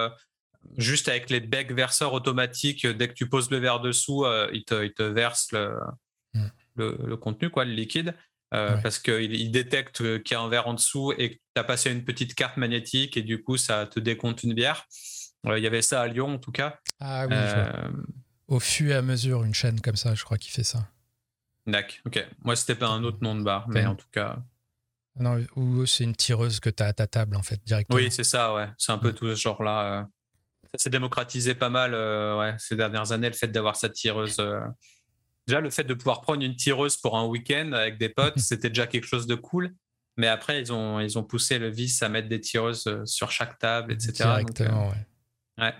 juste 0.77 1.09
avec 1.09 1.31
les 1.31 1.41
becs 1.41 1.73
verseurs 1.73 2.13
automatiques, 2.13 2.85
euh, 2.85 2.95
dès 2.95 3.09
que 3.09 3.15
tu 3.15 3.29
poses 3.29 3.51
le 3.51 3.59
verre 3.59 3.81
dessous, 3.81 4.25
euh, 4.25 4.49
il, 4.53 4.65
te, 4.65 4.85
il 4.85 4.93
te 4.93 5.03
verse 5.03 5.53
le, 5.53 5.77
Mm. 6.35 6.47
le, 6.77 6.97
le 7.07 7.17
contenu, 7.17 7.51
quoi, 7.51 7.65
le 7.65 7.73
liquide, 7.73 8.15
euh, 8.55 8.77
Ouais. 8.77 8.83
parce 8.83 8.99
qu'il 9.01 9.35
il 9.35 9.51
détecte 9.51 10.01
euh, 10.01 10.19
qu'il 10.21 10.35
y 10.37 10.39
a 10.39 10.41
un 10.41 10.49
verre 10.49 10.69
en 10.69 10.75
dessous 10.75 11.13
et 11.19 11.31
que 11.31 11.35
tu 11.35 11.61
as 11.61 11.65
passé 11.65 11.91
une 11.91 12.05
petite 12.05 12.35
carte 12.37 12.57
magnétique 12.57 13.17
et 13.17 13.23
du 13.23 13.43
coup, 13.43 13.57
ça 13.57 13.87
te 13.87 13.99
décompte 13.99 14.43
une 14.45 14.55
bière. 14.55 14.87
Il 15.45 15.59
y 15.59 15.67
avait 15.67 15.83
ça 15.83 16.03
à 16.03 16.07
Lyon, 16.07 16.35
en 16.35 16.39
tout 16.39 16.53
cas. 16.53 16.79
Ah 17.01 17.27
oui, 17.27 17.35
Au 18.49 18.61
fur 18.61 18.91
et 18.91 18.95
à 18.95 19.03
mesure, 19.03 19.43
une 19.43 19.55
chaîne 19.55 19.81
comme 19.81 19.97
ça, 19.97 20.15
je 20.15 20.23
crois 20.23 20.37
qu'il 20.39 20.53
fait 20.53 20.63
ça. 20.65 20.87
Dac, 21.67 22.01
ok. 22.07 22.27
Moi, 22.45 22.55
c'était 22.57 22.75
pas 22.75 22.89
un 22.89 23.03
autre 23.05 23.19
nom 23.23 23.35
de 23.35 23.43
bar, 23.43 23.69
mais 23.69 23.87
en 23.87 23.95
tout 23.97 24.09
cas. 24.13 24.39
Non, 25.19 25.45
ou 25.57 25.85
c'est 25.87 26.05
une 26.05 26.15
tireuse 26.15 26.61
que 26.61 26.71
tu 26.71 26.83
as 26.83 26.87
à 26.87 26.93
ta 26.93 27.07
table, 27.07 27.37
en 27.37 27.43
fait, 27.43 27.61
directement. 27.65 27.97
Oui, 27.99 28.11
c'est 28.11 28.25
ça, 28.25 28.55
ouais. 28.55 28.69
C'est 28.79 28.93
un 28.93 28.99
peu 28.99 29.13
tout 29.13 29.27
ce 29.35 29.41
genre-là. 29.41 30.09
Ça 30.75 30.85
s'est 30.85 30.91
démocratisé 30.91 31.55
pas 31.55 31.69
mal 31.69 31.95
euh, 31.95 32.39
ouais, 32.39 32.55
ces 32.59 32.77
dernières 32.77 33.13
années, 33.13 33.29
le 33.29 33.35
fait 33.35 33.49
d'avoir 33.49 33.77
cette 33.77 33.95
tireuse. 33.95 34.37
euh. 34.39 34.61
Déjà, 35.47 35.61
le 35.61 35.71
fait 35.71 35.85
de 35.85 35.95
pouvoir 35.95 36.21
prendre 36.21 36.43
une 36.43 36.55
tireuse 36.55 36.97
pour 36.97 37.19
un 37.19 37.27
week-end 37.27 37.73
avec 37.73 37.99
des 37.99 38.09
potes, 38.09 38.39
c'était 38.39 38.69
déjà 38.69 38.87
quelque 38.87 39.07
chose 39.07 39.27
de 39.27 39.35
cool. 39.35 39.75
Mais 40.17 40.27
après, 40.29 40.61
ils 40.61 40.73
ont, 40.73 41.01
ils 41.01 41.19
ont 41.19 41.25
poussé 41.25 41.59
le 41.59 41.69
vice 41.71 42.03
à 42.03 42.09
mettre 42.09 42.29
des 42.29 42.41
tireuses 42.41 42.87
euh, 42.87 43.05
sur 43.05 43.31
chaque 43.31 43.59
table, 43.59 43.93
etc. 43.93 44.13
Donc, 44.39 44.53
Directement, 44.53 44.89
ouais. 44.91 45.65
ouais. 45.65 45.75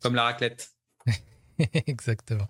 Comme 0.00 0.14
la 0.14 0.24
raclette. 0.24 0.70
Exactement. 1.86 2.48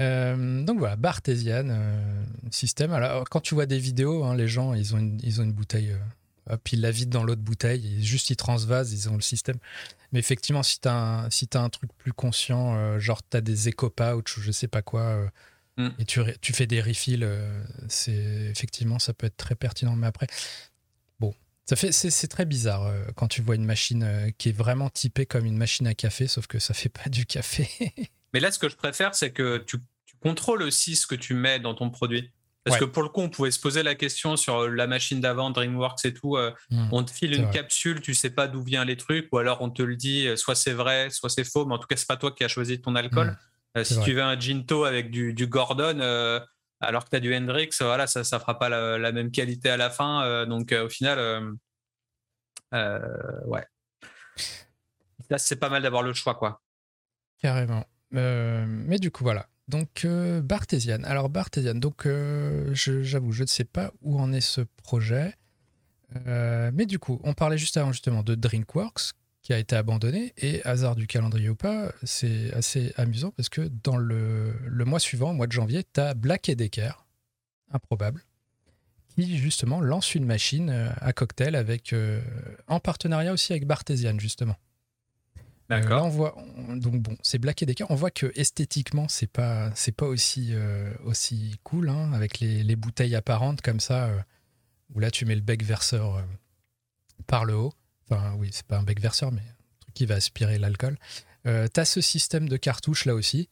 Euh, 0.00 0.62
donc 0.64 0.78
voilà, 0.78 0.96
Bartésiane, 0.96 1.70
euh, 1.72 2.24
système. 2.50 2.92
Alors, 2.92 3.28
quand 3.28 3.40
tu 3.40 3.54
vois 3.54 3.66
des 3.66 3.78
vidéos, 3.78 4.24
hein, 4.24 4.34
les 4.34 4.48
gens, 4.48 4.74
ils 4.74 4.94
ont 4.94 4.98
une, 4.98 5.20
ils 5.22 5.40
ont 5.40 5.44
une 5.44 5.52
bouteille, 5.52 5.92
euh, 5.92 5.98
hop, 6.50 6.68
ils 6.72 6.80
la 6.80 6.90
vident 6.90 7.20
dans 7.20 7.24
l'autre 7.24 7.42
bouteille, 7.42 7.98
et 7.98 8.02
juste 8.02 8.30
ils 8.30 8.36
transvasent, 8.36 8.92
ils 8.92 9.08
ont 9.08 9.14
le 9.14 9.22
système. 9.22 9.56
Mais 10.12 10.18
effectivement, 10.18 10.62
si 10.62 10.80
tu 10.80 10.88
as, 10.88 10.94
un, 10.94 11.30
si 11.30 11.46
t'as 11.46 11.62
un 11.62 11.68
truc 11.68 11.90
plus 11.96 12.12
conscient, 12.12 12.74
euh, 12.76 12.98
genre 12.98 13.20
tu 13.28 13.36
as 13.36 13.40
des 13.40 13.68
éco-pouch 13.68 14.36
ou 14.36 14.40
je 14.40 14.50
sais 14.50 14.68
pas 14.68 14.82
quoi, 14.82 15.02
euh, 15.02 15.28
Mm. 15.76 15.88
et 15.98 16.04
tu, 16.04 16.52
fais 16.52 16.66
des 16.66 16.80
refills, 16.80 17.22
euh, 17.22 17.62
c'est 17.88 18.12
effectivement, 18.12 18.98
ça 18.98 19.14
peut 19.14 19.26
être 19.26 19.36
très 19.36 19.54
pertinent. 19.54 19.96
Mais 19.96 20.06
après, 20.06 20.26
bon, 21.20 21.34
Ça 21.64 21.76
fait, 21.76 21.92
c'est, 21.92 22.28
très 22.28 22.44
bizarre 22.44 22.92
quand 23.14 23.28
tu 23.28 23.40
vois 23.40 23.54
une 23.54 23.64
machine 23.64 24.32
qui 24.36 24.50
est 24.50 24.56
vraiment 24.56 24.90
typée 24.90 25.26
comme 25.26 25.46
une 25.46 25.56
machine 25.56 25.86
à 25.86 25.94
café, 25.94 26.26
sauf 26.26 26.46
que 26.46 26.58
ça 26.58 26.74
fait 26.74 26.88
pas 26.88 27.08
du 27.08 27.24
café. 27.24 27.68
Mais 28.34 28.40
là, 28.40 28.50
ce 28.50 28.58
que 28.58 28.68
je 28.68 28.76
préfère, 28.76 29.14
c'est 29.14 29.32
que 29.32 29.58
tu, 29.58 29.78
tu 30.04 30.16
contrôles 30.20 30.62
aussi 30.62 30.96
ce 30.96 31.06
que 31.06 31.14
tu 31.14 31.34
mets 31.34 31.60
dans 31.60 31.74
ton 31.74 31.90
produit. 31.90 32.30
Parce 32.64 32.78
que 32.78 32.84
pour 32.84 33.02
le 33.02 33.08
coup, 33.08 33.22
on 33.22 33.30
pouvait 33.30 33.50
se 33.50 33.58
poser 33.58 33.82
la 33.82 33.94
question 33.94 34.36
sur 34.36 34.68
la 34.68 34.86
machine 34.86 35.20
d'avant, 35.20 35.50
DreamWorks 35.50 36.04
et 36.04 36.12
tout. 36.12 36.36
Mmh. 36.70 36.88
on 36.92 37.02
te 37.02 37.10
file 37.10 37.34
une 37.34 37.50
capsule, 37.50 38.00
tu 38.00 38.14
sais 38.14 38.30
pas 38.30 38.48
d'où 38.48 38.62
viennent 38.62 38.86
les 38.86 38.96
trucs, 38.96 39.28
ou 39.32 39.38
alors 39.38 39.62
on 39.62 39.70
te 39.70 39.82
le 39.82 39.96
dit, 39.96 40.28
soit 40.36 40.54
c'est 40.54 40.72
vrai, 40.72 41.08
soit 41.10 41.30
c'est 41.30 41.44
faux, 41.44 41.64
mais 41.64 41.74
en 41.74 41.78
tout 41.78 41.86
cas, 41.86 41.96
c'est 41.96 42.08
pas 42.08 42.16
toi 42.18 42.32
qui 42.32 42.44
as 42.44 42.48
choisi 42.48 42.80
ton 42.80 42.94
alcool. 42.96 43.36
Mmh. 43.76 43.84
si 43.84 44.00
tu 44.00 44.12
veux 44.12 44.22
un 44.22 44.38
Ginto 44.38 44.84
avec 44.84 45.10
du, 45.10 45.32
du 45.32 45.46
Gordon, 45.46 46.00
alors 46.80 47.04
que 47.04 47.10
tu 47.10 47.16
as 47.16 47.20
du 47.20 47.34
Hendrix, 47.34 47.70
voilà, 47.80 48.06
ça 48.06 48.20
ne 48.20 48.24
fera 48.24 48.58
pas 48.58 48.68
la, 48.68 49.12
même 49.12 49.30
qualité 49.30 49.70
à 49.70 49.76
la 49.76 49.90
fin. 49.90 50.46
donc 50.46 50.72
au 50.72 50.88
final, 50.88 51.56
ouais. 52.72 53.66
Là, 55.30 55.38
c'est 55.38 55.56
pas 55.56 55.68
mal 55.68 55.82
d'avoir 55.82 56.02
le 56.02 56.12
choix, 56.12 56.34
quoi. 56.34 56.60
Carrément. 57.38 57.86
mais 58.10 58.98
du 58.98 59.10
coup, 59.10 59.24
voilà. 59.24 59.46
Donc, 59.70 60.04
euh. 60.04 60.42
Alors, 61.04 61.28
Bartesian, 61.28 61.74
donc, 61.76 62.06
euh, 62.06 62.74
j'avoue, 62.74 63.32
je 63.32 63.42
ne 63.42 63.48
sais 63.48 63.64
pas 63.64 63.92
où 64.02 64.18
en 64.18 64.32
est 64.32 64.40
ce 64.40 64.62
projet. 64.82 65.36
Euh, 66.26 66.72
mais 66.74 66.86
du 66.86 66.98
coup, 66.98 67.20
on 67.22 67.34
parlait 67.34 67.56
juste 67.56 67.76
avant 67.76 67.92
justement 67.92 68.24
de 68.24 68.34
Drinkworks, 68.34 69.12
qui 69.42 69.52
a 69.52 69.58
été 69.58 69.76
abandonné. 69.76 70.34
Et 70.38 70.60
hasard 70.64 70.96
du 70.96 71.06
calendrier 71.06 71.48
ou 71.48 71.54
pas, 71.54 71.92
c'est 72.02 72.52
assez 72.52 72.92
amusant 72.96 73.30
parce 73.30 73.48
que 73.48 73.70
dans 73.84 73.96
le, 73.96 74.54
mois 74.84 74.98
suivant, 74.98 75.30
au 75.30 75.34
mois 75.34 75.46
de 75.46 75.52
janvier, 75.52 75.84
tu 75.84 76.00
as 76.00 76.14
Black 76.14 76.50
Decker, 76.50 77.06
improbable, 77.72 78.24
qui 79.14 79.38
justement 79.38 79.80
lance 79.80 80.16
une 80.16 80.26
machine 80.26 80.92
à 81.00 81.12
cocktail 81.12 81.54
avec, 81.54 81.94
en 82.66 82.80
partenariat 82.80 83.32
aussi 83.32 83.52
avec 83.52 83.68
Bartesian, 83.68 84.18
justement. 84.18 84.56
Euh, 85.70 85.88
là, 85.88 86.02
on 86.02 86.08
voit, 86.08 86.34
donc 86.74 87.00
bon, 87.00 87.16
c'est 87.22 87.38
Black 87.38 87.62
et 87.62 87.66
Decker. 87.66 87.86
On 87.90 87.94
voit 87.94 88.10
que 88.10 88.32
esthétiquement, 88.34 89.06
c'est 89.08 89.30
pas, 89.30 89.70
c'est 89.74 89.94
pas 89.94 90.06
aussi, 90.06 90.48
euh, 90.50 90.92
aussi 91.04 91.56
cool, 91.62 91.88
hein, 91.88 92.12
avec 92.12 92.40
les, 92.40 92.62
les, 92.62 92.76
bouteilles 92.76 93.14
apparentes 93.14 93.60
comme 93.62 93.78
ça, 93.78 94.06
euh, 94.06 94.18
où 94.94 95.00
là, 95.00 95.10
tu 95.10 95.24
mets 95.26 95.36
le 95.36 95.40
bec 95.40 95.62
verseur 95.62 96.24
par 97.26 97.44
le 97.44 97.54
haut. 97.54 97.72
Enfin, 98.08 98.34
oui, 98.38 98.50
c'est 98.52 98.66
pas 98.66 98.78
un 98.78 98.82
bec 98.82 99.00
verseur, 99.00 99.30
mais 99.30 99.42
un 99.42 99.80
truc 99.80 99.94
qui 99.94 100.06
va 100.06 100.16
aspirer 100.16 100.58
l'alcool. 100.58 100.98
Euh, 101.46 101.68
tu 101.72 101.80
as 101.80 101.84
ce 101.84 102.00
système 102.00 102.48
de 102.48 102.56
cartouche 102.56 103.04
là 103.04 103.14
aussi. 103.14 103.48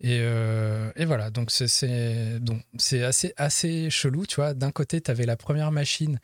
Et, 0.00 0.18
et 0.18 1.04
voilà, 1.06 1.30
donc 1.30 1.50
c'est, 1.50 2.38
donc 2.40 2.62
c'est 2.76 3.02
assez, 3.02 3.32
assez 3.38 3.88
chelou, 3.88 4.26
tu 4.26 4.36
vois. 4.36 4.52
D'un 4.52 4.70
côté, 4.70 5.00
tu 5.00 5.10
avais 5.10 5.24
la 5.24 5.38
première 5.38 5.72
machine, 5.72 6.20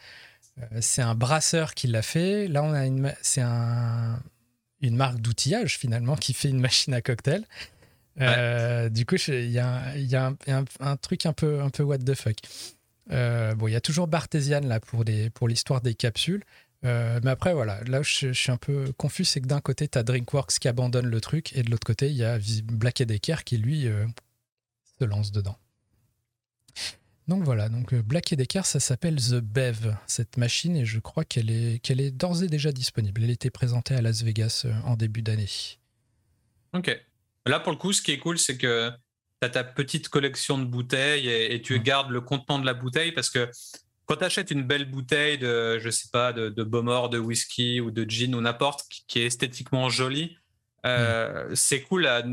c'est 0.83 1.01
un 1.01 1.15
brasseur 1.15 1.73
qui 1.73 1.87
l'a 1.87 2.03
fait. 2.03 2.49
Là, 2.49 2.63
on 2.63 2.75
a 2.75 2.85
une, 2.85 3.15
c'est 3.23 3.41
un, 3.41 4.23
une 4.83 4.97
marque 4.97 5.21
d'outillage 5.21 5.79
finalement 5.79 6.17
qui 6.17 6.35
fait 6.35 6.51
une 6.51 6.61
machine 6.61 6.93
à 6.95 7.01
cocktail. 7.01 7.47
Euh, 8.21 8.89
du 8.89 9.07
coup, 9.07 9.17
il 9.29 9.51
y 9.51 9.59
a, 9.59 10.35
un, 10.81 10.97
truc 10.97 11.27
un 11.27 11.33
peu, 11.33 11.63
un 11.63 11.71
peu 11.71 11.83
what 11.83 11.99
the 11.99 12.15
fuck. 12.15 12.37
Euh, 13.11 13.55
bon, 13.55 13.69
il 13.69 13.73
y 13.73 13.77
a 13.77 13.81
toujours 13.81 14.07
Bartesian 14.07 14.61
là 14.61 14.81
pour, 14.81 15.05
pour 15.35 15.49
l'histoire 15.49 15.81
des 15.81 15.95
capsules. 15.95 16.45
Euh, 16.85 17.21
mais 17.23 17.31
après, 17.31 17.55
voilà, 17.55 17.83
là 17.85 18.01
où 18.01 18.03
je, 18.03 18.33
suis 18.33 18.51
un 18.51 18.57
peu 18.57 18.93
confus, 18.97 19.25
c'est 19.25 19.41
que 19.41 19.47
d'un 19.47 19.61
côté, 19.61 19.87
tu 19.89 19.99
as 19.99 20.03
Drinkworks 20.03 20.59
qui 20.59 20.69
abandonne 20.69 21.07
le 21.07 21.21
truc, 21.21 21.57
et 21.57 21.63
de 21.63 21.71
l'autre 21.71 21.87
côté, 21.87 22.09
il 22.11 22.17
y 22.17 22.25
a 22.25 22.39
Black 22.65 23.03
Decker 23.03 23.45
qui, 23.45 23.57
lui, 23.57 23.89
se 24.99 25.05
lance 25.05 25.31
dedans. 25.31 25.57
Donc 27.29 27.45
voilà, 27.45 27.69
donc 27.69 27.93
euh, 27.93 28.03
Black 28.03 28.35
Decker, 28.35 28.67
ça 28.67 28.81
s'appelle 28.81 29.17
The 29.17 29.37
Bev, 29.37 29.95
cette 30.07 30.37
machine, 30.37 30.77
et 30.77 30.85
je 30.85 30.99
crois 30.99 31.25
qu'elle 31.25 31.51
est, 31.51 31.79
qu'elle 31.81 32.01
est 32.01 32.11
d'ores 32.11 32.43
et 32.43 32.49
déjà 32.49 32.73
disponible. 32.73 33.23
Elle 33.23 33.31
était 33.31 33.51
présentée 33.51 33.95
à 33.95 34.03
Las 34.03 34.23
Vegas 34.23 34.63
euh, 34.65 34.73
en 34.85 34.97
début 34.97 35.23
d'année. 35.23 35.49
Ok. 36.73 37.01
Là, 37.47 37.61
pour 37.61 37.73
le 37.73 37.79
coup, 37.79 37.93
ce 37.93 38.03
qui 38.03 38.13
est 38.13 38.19
cool, 38.19 38.39
c'est 38.39 38.57
que 38.57 38.91
tu 39.41 39.47
as 39.47 39.51
ta 39.51 39.63
petite 39.63 40.09
collection 40.09 40.59
de 40.59 40.65
bouteilles 40.65 41.29
et, 41.29 41.63
tu 41.63 41.79
gardes 41.81 42.11
le 42.11 42.21
contenant 42.21 42.59
de 42.59 42.67
la 42.67 42.75
bouteille 42.75 43.13
parce 43.13 43.31
que 43.31 43.49
quand 44.07 44.17
tu 44.17 44.25
achètes 44.25 44.51
une 44.51 44.63
belle 44.63 44.91
bouteille 44.91 45.39
de, 45.39 45.79
je 45.79 45.91
sais 45.91 46.09
pas, 46.13 46.33
de, 46.33 46.49
de 46.49 46.63
Beaumort, 46.65 47.09
de 47.09 47.19
whisky 47.19 47.81
ou 47.81 47.91
de 47.91 48.09
gin 48.09 48.35
ou 48.35 48.41
n'importe, 48.41 48.85
qui, 49.09 49.21
est 49.21 49.27
esthétiquement 49.27 49.89
jolie, 49.89 50.37
euh, 50.87 51.51
c'est 51.55 51.83
cool 51.83 52.07
à 52.07 52.25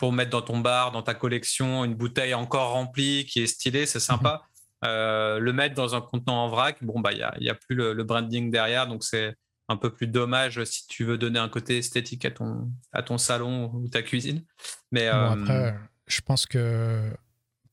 pour 0.00 0.14
mettre 0.14 0.30
dans 0.30 0.40
ton 0.40 0.58
bar, 0.58 0.92
dans 0.92 1.02
ta 1.02 1.12
collection, 1.12 1.84
une 1.84 1.94
bouteille 1.94 2.32
encore 2.32 2.70
remplie 2.70 3.26
qui 3.26 3.42
est 3.42 3.46
stylée, 3.46 3.84
c'est 3.84 4.00
sympa. 4.00 4.42
Mhm. 4.82 4.88
Euh, 4.88 5.38
le 5.38 5.52
mettre 5.52 5.74
dans 5.74 5.94
un 5.94 6.00
contenant 6.00 6.46
en 6.46 6.48
vrac, 6.48 6.78
bon, 6.80 7.00
bah, 7.00 7.12
il 7.12 7.18
n'y 7.42 7.50
a, 7.50 7.54
plus 7.54 7.76
le, 7.76 8.02
branding 8.02 8.50
derrière, 8.50 8.86
donc 8.86 9.04
c'est 9.04 9.36
un 9.68 9.76
peu 9.76 9.92
plus 9.92 10.06
dommage 10.06 10.64
si 10.64 10.86
tu 10.86 11.04
veux 11.04 11.18
donner 11.18 11.38
un 11.38 11.50
côté 11.50 11.76
esthétique 11.76 12.24
à 12.24 12.30
ton, 12.30 12.72
à 12.92 13.02
ton 13.02 13.18
salon 13.18 13.70
ou 13.74 13.88
ta 13.88 14.00
cuisine. 14.00 14.42
Mais 14.90 15.08
euh, 15.08 15.28
après, 15.28 15.78
je 16.06 16.22
pense 16.22 16.46
que 16.46 17.12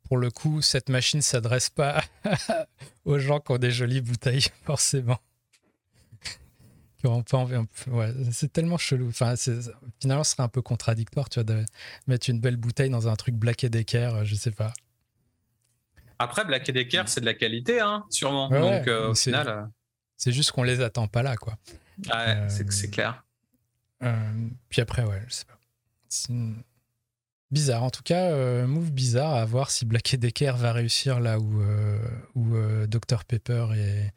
pour 0.03 0.17
le 0.17 0.29
coup, 0.29 0.61
cette 0.61 0.89
machine 0.89 1.21
s'adresse 1.21 1.69
pas 1.69 2.03
aux 3.05 3.19
gens 3.19 3.39
qui 3.39 3.53
ont 3.53 3.57
des 3.57 3.71
jolies 3.71 4.01
bouteilles, 4.01 4.47
forcément 4.65 5.21
c'est 8.31 8.51
tellement 8.51 8.77
chelou. 8.77 9.09
Enfin, 9.09 9.35
finalement, 9.99 10.23
ce 10.23 10.31
serait 10.31 10.43
un 10.43 10.47
peu 10.47 10.61
contradictoire, 10.61 11.29
tu 11.29 11.35
vois, 11.35 11.43
de 11.43 11.63
mettre 12.07 12.29
une 12.29 12.39
belle 12.39 12.57
bouteille 12.57 12.89
dans 12.89 13.07
un 13.07 13.15
truc 13.15 13.35
Black 13.35 13.65
Decker, 13.65 14.15
euh, 14.15 14.23
je 14.23 14.35
sais 14.35 14.51
pas. 14.51 14.73
Après, 16.19 16.45
Black 16.45 16.69
Decker, 16.69 17.03
c'est 17.07 17.21
de 17.21 17.25
la 17.25 17.35
qualité, 17.35 17.79
hein, 17.79 18.05
sûrement. 18.09 18.49
Donc, 18.49 18.87
euh, 18.87 19.09
au 19.09 19.15
final. 19.15 19.47
Euh, 19.47 19.63
c'est 20.15 20.31
juste 20.31 20.51
qu'on 20.51 20.63
les 20.63 20.81
attend 20.81 21.07
pas 21.07 21.21
là, 21.21 21.35
quoi. 21.37 21.57
Ouais, 22.11 22.47
c'est 22.49 22.89
clair. 22.89 23.23
puis 24.69 24.81
après, 24.81 25.03
ouais, 25.03 25.21
je 25.27 25.33
sais 25.33 25.45
pas. 25.45 25.59
Bizarre. 27.51 27.83
En 27.83 27.91
tout 27.91 28.03
cas, 28.03 28.65
move 28.65 28.91
bizarre 28.91 29.35
à 29.35 29.45
voir 29.45 29.69
si 29.69 29.85
Black 29.85 30.15
Decker 30.15 30.57
va 30.57 30.73
réussir 30.73 31.19
là 31.19 31.39
où, 31.39 31.61
où 32.35 32.57
Dr 32.87 33.23
Pepper 33.25 33.67
et, 33.75 34.11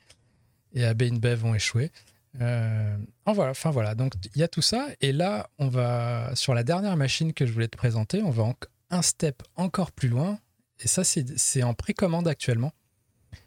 et 0.72 0.84
Abbey 0.84 1.10
Bev 1.10 1.40
vont 1.40 1.54
échouer. 1.54 1.92
Euh, 2.40 2.96
voilà, 3.26 3.50
enfin 3.50 3.70
voilà, 3.70 3.94
donc 3.94 4.14
il 4.34 4.40
y 4.40 4.42
a 4.42 4.48
tout 4.48 4.62
ça. 4.62 4.88
Et 5.00 5.12
là, 5.12 5.48
on 5.58 5.68
va 5.68 6.34
sur 6.34 6.54
la 6.54 6.62
dernière 6.62 6.96
machine 6.96 7.32
que 7.32 7.46
je 7.46 7.52
voulais 7.52 7.68
te 7.68 7.76
présenter, 7.76 8.22
on 8.22 8.30
va 8.30 8.44
un 8.90 9.02
step 9.02 9.42
encore 9.56 9.92
plus 9.92 10.08
loin. 10.08 10.38
Et 10.80 10.88
ça, 10.88 11.04
c'est 11.04 11.62
en 11.62 11.74
précommande 11.74 12.26
actuellement. 12.26 12.72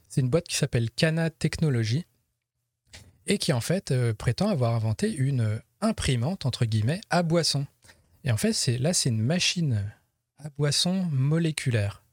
C'est 0.07 0.21
une 0.21 0.29
boîte 0.29 0.47
qui 0.47 0.55
s'appelle 0.55 0.91
Cana 0.91 1.29
Technology 1.29 2.05
et 3.25 3.37
qui 3.37 3.53
en 3.53 3.61
fait 3.61 3.91
euh, 3.91 4.13
prétend 4.13 4.49
avoir 4.49 4.75
inventé 4.75 5.11
une 5.11 5.61
imprimante 5.81 6.45
entre 6.45 6.65
guillemets 6.65 7.01
à 7.09 7.23
boisson. 7.23 7.65
Et 8.23 8.31
en 8.31 8.37
fait, 8.37 8.53
c'est 8.53 8.77
là, 8.77 8.93
c'est 8.93 9.09
une 9.09 9.21
machine 9.21 9.91
à 10.37 10.49
boisson 10.49 11.07
moléculaire. 11.11 12.03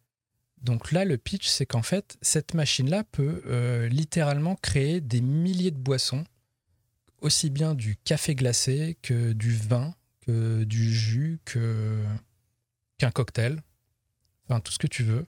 Donc 0.63 0.93
là, 0.93 1.05
le 1.05 1.17
pitch, 1.17 1.47
c'est 1.47 1.67
qu'en 1.67 1.83
fait, 1.83 2.19
cette 2.21 2.55
machine-là 2.55 3.05
peut 3.05 3.43
euh, 3.47 3.89
littéralement 3.89 4.57
créer 4.57 5.01
des 5.01 5.21
milliers 5.21 5.71
de 5.71 5.79
boissons 5.79 6.25
aussi 7.21 7.51
bien 7.51 7.75
du 7.75 7.97
café 7.97 8.35
glacé 8.35 8.99
que 9.03 9.33
du 9.33 9.55
vin, 9.55 9.95
que 10.27 10.65
du 10.65 10.93
jus, 10.93 11.41
que 11.45 12.03
qu'un 12.99 13.11
cocktail, 13.11 13.63
enfin 14.49 14.61
tout 14.61 14.73
ce 14.73 14.79
que 14.79 14.87
tu 14.87 15.03
veux. 15.03 15.27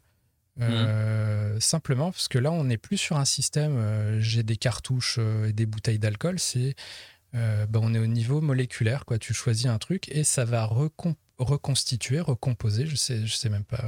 Euh, 0.60 1.58
simplement 1.60 2.12
parce 2.12 2.28
que 2.28 2.38
là, 2.38 2.52
on 2.52 2.64
n'est 2.64 2.78
plus 2.78 2.98
sur 2.98 3.16
un 3.16 3.24
système. 3.24 3.76
Euh, 3.76 4.20
j'ai 4.20 4.42
des 4.42 4.56
cartouches 4.56 5.16
euh, 5.18 5.48
et 5.48 5.52
des 5.52 5.66
bouteilles 5.66 5.98
d'alcool. 5.98 6.38
C'est 6.38 6.74
ben, 7.32 7.80
on 7.82 7.94
est 7.94 7.98
au 7.98 8.06
niveau 8.06 8.42
moléculaire. 8.42 9.06
Quoi. 9.06 9.18
Tu 9.18 9.32
choisis 9.32 9.64
un 9.64 9.78
truc 9.78 10.10
et 10.10 10.22
ça 10.22 10.44
va 10.44 10.68
reconstituer, 11.38 12.20
recomposer. 12.20 12.86
Je 12.86 12.94
sais, 12.94 13.26
je 13.26 13.34
sais 13.34 13.48
même 13.48 13.64
pas 13.64 13.82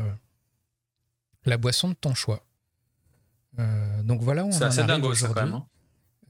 la 1.45 1.59
boisson 1.59 1.91
de 1.91 1.95
ton 1.95 2.15
choix. 2.15 2.47
donc 4.03 4.23
voilà, 4.23 4.47
on 4.47 4.51
c'est 4.51 4.65
assez 4.65 4.85
dingue 4.85 5.05
aujourd'hui. 5.05 5.53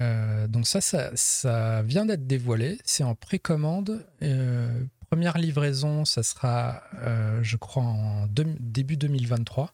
Euh, 0.01 0.47
donc 0.49 0.67
ça, 0.67 0.81
ça, 0.81 1.83
vient 1.83 2.07
d'être 2.07 2.27
dévoilé. 2.27 2.79
C'est 2.85 3.05
en 3.05 3.15
précommande. 3.15 4.05
Euh, 4.23 4.83
première 5.11 5.39
livraison, 5.39 6.05
ça 6.05 6.23
sera, 6.23 6.83
euh, 7.03 7.43
je 7.43 7.57
crois, 7.57 7.83
en 7.83 8.27
début 8.27 8.97
2023. 8.97 9.73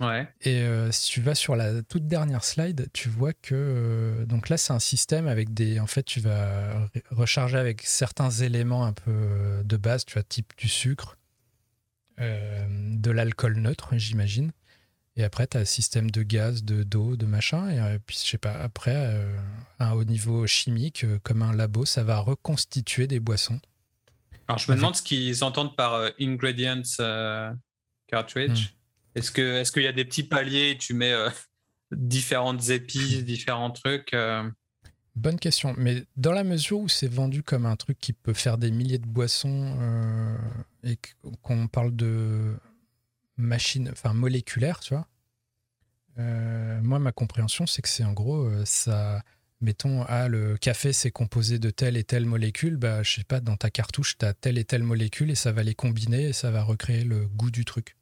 Ouais. 0.00 0.26
Et 0.40 0.66
si 0.90 1.12
tu 1.12 1.20
vas 1.20 1.36
sur 1.36 1.54
la 1.54 1.80
toute 1.82 2.08
dernière 2.08 2.42
slide, 2.42 2.88
tu 2.92 3.08
vois 3.08 3.32
que 3.32 4.24
donc 4.26 4.48
là 4.48 4.56
c'est 4.56 4.72
un 4.72 4.80
système 4.80 5.28
avec 5.28 5.54
des, 5.54 5.78
en 5.78 5.86
fait 5.86 6.02
tu 6.02 6.18
vas 6.18 6.88
recharger 7.12 7.56
avec 7.56 7.82
certains 7.82 8.30
éléments 8.30 8.84
un 8.84 8.94
peu 8.94 9.62
de 9.62 9.76
base, 9.76 10.04
tu 10.04 10.14
vois 10.14 10.24
type 10.24 10.54
du 10.56 10.66
sucre, 10.66 11.18
de 12.18 13.10
l'alcool 13.12 13.58
neutre, 13.58 13.90
j'imagine. 13.96 14.50
Et 15.16 15.24
après, 15.24 15.46
tu 15.46 15.58
as 15.58 15.60
un 15.60 15.64
système 15.64 16.10
de 16.10 16.22
gaz, 16.22 16.64
de 16.64 16.82
d'eau, 16.82 17.16
de 17.16 17.26
machin. 17.26 17.68
Et 17.70 17.78
euh, 17.78 17.98
puis, 18.04 18.18
je 18.22 18.30
sais 18.30 18.38
pas, 18.38 18.52
après, 18.52 18.94
euh, 18.96 19.36
à 19.78 19.90
un 19.90 19.92
haut 19.92 20.04
niveau 20.04 20.46
chimique, 20.46 21.04
euh, 21.04 21.18
comme 21.22 21.42
un 21.42 21.52
labo, 21.52 21.84
ça 21.84 22.02
va 22.02 22.18
reconstituer 22.18 23.06
des 23.06 23.20
boissons. 23.20 23.60
Alors, 24.48 24.58
je 24.58 24.70
me 24.70 24.76
demande 24.76 24.96
ce 24.96 25.02
qu'ils 25.02 25.44
entendent 25.44 25.76
par 25.76 26.10
ingredients 26.20 26.82
cartridge. 28.06 28.70
Hmm. 28.70 29.18
Est-ce 29.18 29.30
qu'il 29.30 29.44
est 29.44 29.72
qu'il 29.72 29.82
y 29.82 29.86
a 29.86 29.92
des 29.92 30.04
petits 30.04 30.22
paliers 30.22 30.76
tu 30.78 30.94
mets 30.94 31.14
différentes 31.92 32.70
épices, 32.70 33.24
différents 33.24 33.70
trucs 33.70 34.14
Bonne 35.14 35.38
question. 35.38 35.74
Mais 35.76 36.04
dans 36.16 36.32
la 36.32 36.42
mesure 36.42 36.80
où 36.80 36.88
c'est 36.88 37.10
vendu 37.10 37.42
comme 37.42 37.66
un 37.66 37.76
truc 37.76 37.98
qui 37.98 38.14
peut 38.14 38.32
faire 38.32 38.56
des 38.56 38.70
milliers 38.70 38.98
de 38.98 39.06
boissons 39.06 39.76
et 40.84 40.98
qu'on 41.42 41.68
parle 41.68 41.94
de 41.94 42.56
machine, 43.42 43.90
enfin 43.92 44.14
moléculaire, 44.14 44.80
tu 44.80 44.94
vois, 44.94 45.06
moi, 46.16 46.98
ma 46.98 47.12
compréhension, 47.12 47.66
c'est 47.66 47.82
que 47.82 47.88
c'est 47.88 48.04
en 48.04 48.12
gros, 48.12 48.50
ça 48.64 49.22
mettons, 49.62 50.04
ah, 50.08 50.28
le 50.28 50.56
café, 50.58 50.92
c'est 50.92 51.10
composé 51.10 51.58
de 51.58 51.70
telle 51.70 51.96
et 51.96 52.04
telle 52.04 52.26
molécule, 52.26 52.76
bah, 52.76 53.02
je 53.02 53.14
sais 53.14 53.24
pas, 53.24 53.40
dans 53.40 53.56
ta 53.56 53.70
cartouche, 53.70 54.18
tu 54.18 54.26
as 54.26 54.34
telle 54.34 54.58
et 54.58 54.64
telle 54.64 54.82
molécule 54.82 55.30
et 55.30 55.34
ça 55.34 55.52
va 55.52 55.62
les 55.62 55.74
combiner 55.74 56.28
et 56.28 56.32
ça 56.32 56.50
va 56.50 56.62
recréer 56.62 57.04
le 57.04 57.26
goût 57.28 57.50
du 57.50 57.64
truc. 57.64 57.96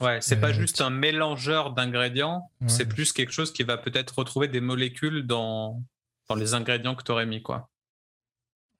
Ouais, 0.00 0.20
c'est 0.20 0.40
pas 0.40 0.50
euh, 0.50 0.54
juste 0.54 0.80
un 0.80 0.90
mélangeur 0.90 1.72
d'ingrédients, 1.72 2.50
c'est 2.66 2.86
plus 2.86 3.12
quelque 3.12 3.32
chose 3.32 3.52
qui 3.52 3.62
va 3.62 3.76
peut-être 3.76 4.18
retrouver 4.18 4.48
des 4.48 4.60
molécules 4.60 5.26
dans, 5.26 5.82
dans 6.28 6.34
les 6.34 6.54
ingrédients 6.54 6.94
que 6.94 7.02
tu 7.02 7.12
aurais 7.12 7.26
mis, 7.26 7.42
quoi. 7.42 7.68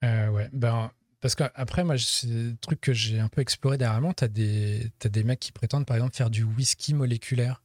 Euh, 0.03 0.29
ouais, 0.29 0.49
ben, 0.51 0.91
parce 1.21 1.35
qu'après, 1.35 1.83
moi, 1.83 1.97
c'est 1.97 2.27
un 2.27 2.55
truc 2.61 2.81
que 2.81 2.93
j'ai 2.93 3.19
un 3.19 3.27
peu 3.27 3.41
exploré 3.41 3.77
dernièrement. 3.77 4.13
Tu 4.13 4.23
as, 4.23 4.27
as, 4.27 5.09
des 5.09 5.23
mecs 5.23 5.39
qui 5.39 5.51
prétendent, 5.51 5.85
par 5.85 5.97
exemple, 5.97 6.15
faire 6.15 6.29
du 6.29 6.43
whisky 6.43 6.93
moléculaire 6.93 7.61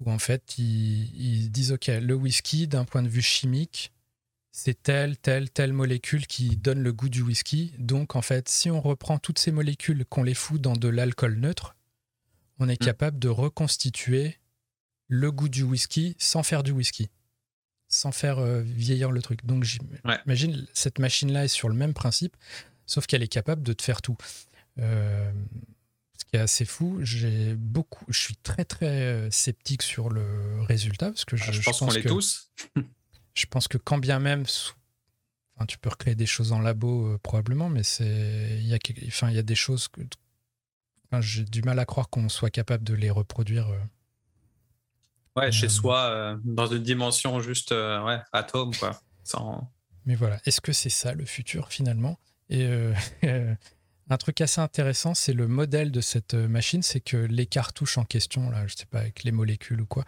où 0.00 0.10
en 0.10 0.18
fait 0.18 0.58
ils, 0.58 1.50
disent 1.50 1.72
ok 1.72 1.86
le 1.86 2.14
whisky 2.14 2.66
d'un 2.66 2.84
point 2.84 3.02
de 3.02 3.08
vue 3.08 3.22
chimique 3.22 3.92
c'est 4.50 4.82
telle 4.82 5.16
telle 5.16 5.50
telle 5.50 5.72
molécule 5.72 6.26
qui 6.26 6.56
donne 6.56 6.82
le 6.82 6.92
goût 6.92 7.08
du 7.08 7.22
whisky 7.22 7.72
donc 7.78 8.16
en 8.16 8.22
fait 8.22 8.48
si 8.48 8.70
on 8.70 8.80
reprend 8.80 9.18
toutes 9.18 9.38
ces 9.38 9.52
molécules 9.52 10.04
qu'on 10.06 10.22
les 10.22 10.34
fout 10.34 10.60
dans 10.60 10.74
de 10.74 10.88
l'alcool 10.88 11.36
neutre 11.36 11.76
on 12.58 12.68
est 12.68 12.80
mm. 12.80 12.84
capable 12.84 13.18
de 13.18 13.28
reconstituer 13.28 14.38
le 15.08 15.30
goût 15.30 15.48
du 15.48 15.62
whisky 15.62 16.16
sans 16.18 16.42
faire 16.42 16.62
du 16.62 16.72
whisky 16.72 17.08
sans 17.94 18.12
faire 18.12 18.38
euh, 18.38 18.60
vieillir 18.62 19.10
le 19.10 19.22
truc 19.22 19.44
donc 19.46 19.64
j'imagine 19.64 20.66
cette 20.74 20.98
machine 20.98 21.32
là 21.32 21.44
est 21.44 21.48
sur 21.48 21.68
le 21.68 21.74
même 21.74 21.94
principe 21.94 22.36
sauf 22.86 23.06
qu'elle 23.06 23.22
est 23.22 23.28
capable 23.28 23.62
de 23.62 23.72
te 23.72 23.82
faire 23.82 24.02
tout 24.02 24.16
euh, 24.78 25.32
ce 26.18 26.24
qui 26.24 26.36
est 26.36 26.40
assez 26.40 26.64
fou. 26.64 26.98
J'ai 27.02 27.54
beaucoup, 27.54 28.04
je 28.08 28.18
suis 28.18 28.36
très 28.36 28.64
très 28.64 28.86
euh, 28.86 29.30
sceptique 29.30 29.82
sur 29.82 30.10
le 30.10 30.62
résultat 30.62 31.10
parce 31.10 31.24
que 31.24 31.36
je, 31.36 31.50
ah, 31.50 31.64
pense, 31.64 31.78
qu'on 31.78 31.90
l'est 31.90 32.02
tous. 32.02 32.50
je 33.34 33.46
pense 33.46 33.68
que 33.68 33.78
quand 33.78 33.98
bien 33.98 34.18
même, 34.18 34.44
enfin, 35.56 35.66
tu 35.66 35.78
peux 35.78 35.90
recréer 35.90 36.14
des 36.14 36.26
choses 36.26 36.52
en 36.52 36.60
labo 36.60 37.06
euh, 37.06 37.18
probablement, 37.18 37.68
mais 37.68 37.82
c'est, 37.82 38.58
il 38.60 38.66
y 38.66 38.74
a, 38.74 38.78
enfin, 39.06 39.30
il 39.30 39.36
y 39.36 39.38
a 39.38 39.42
des 39.42 39.54
choses 39.54 39.88
que, 39.88 40.00
j'ai 41.20 41.44
du 41.44 41.62
mal 41.62 41.78
à 41.78 41.84
croire 41.84 42.08
qu'on 42.10 42.28
soit 42.28 42.50
capable 42.50 42.82
de 42.82 42.94
les 42.94 43.10
reproduire. 43.10 43.68
Euh, 45.36 45.40
ouais, 45.40 45.52
chez 45.52 45.68
soi, 45.68 46.38
dans 46.44 46.66
une 46.66 46.82
dimension 46.82 47.40
juste, 47.40 47.72
ouais, 47.72 48.20
atome 48.32 48.74
quoi. 48.76 49.00
Sans... 49.22 49.70
Mais 50.06 50.14
voilà, 50.14 50.38
est-ce 50.44 50.60
que 50.60 50.72
c'est 50.72 50.90
ça 50.90 51.14
le 51.14 51.24
futur 51.24 51.68
finalement? 51.68 52.18
Et 52.50 52.68
Un 54.10 54.18
truc 54.18 54.40
assez 54.42 54.60
intéressant, 54.60 55.14
c'est 55.14 55.32
le 55.32 55.48
modèle 55.48 55.90
de 55.90 56.02
cette 56.02 56.34
euh, 56.34 56.46
machine, 56.46 56.82
c'est 56.82 57.00
que 57.00 57.16
les 57.16 57.46
cartouches 57.46 57.96
en 57.96 58.04
question, 58.04 58.50
là, 58.50 58.66
je 58.66 58.74
sais 58.74 58.86
pas, 58.86 59.00
avec 59.00 59.24
les 59.24 59.32
molécules 59.32 59.80
ou 59.80 59.86
quoi, 59.86 60.04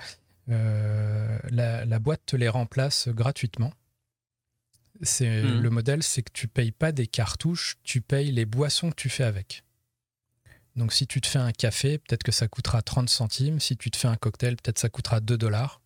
euh, 0.50 1.38
la, 1.48 1.98
boîte 1.98 2.20
te 2.26 2.36
les 2.36 2.48
remplace 2.48 3.08
gratuitement. 3.08 3.72
C'est 5.02 5.42
hmm. 5.42 5.60
le 5.60 5.70
modèle, 5.70 6.02
c'est 6.02 6.22
que 6.22 6.32
tu 6.32 6.46
payes 6.46 6.72
pas 6.72 6.92
des 6.92 7.06
cartouches, 7.06 7.76
tu 7.84 8.02
payes 8.02 8.32
les 8.32 8.44
boissons 8.44 8.90
que 8.90 8.96
tu 8.96 9.08
fais 9.08 9.24
avec. 9.24 9.64
Donc 10.76 10.92
si 10.92 11.06
tu 11.06 11.20
te 11.20 11.26
fais 11.26 11.38
un 11.38 11.52
café, 11.52 11.98
peut-être 11.98 12.22
que 12.22 12.32
ça 12.32 12.48
coûtera 12.48 12.82
30 12.82 13.08
centimes. 13.08 13.60
Si 13.60 13.76
tu 13.76 13.90
te 13.90 13.96
fais 13.96 14.08
un 14.08 14.16
cocktail, 14.16 14.56
peut-être 14.56 14.78
ça 14.78 14.90
coûtera 14.90 15.20
2 15.20 15.38
dollars. 15.38 15.80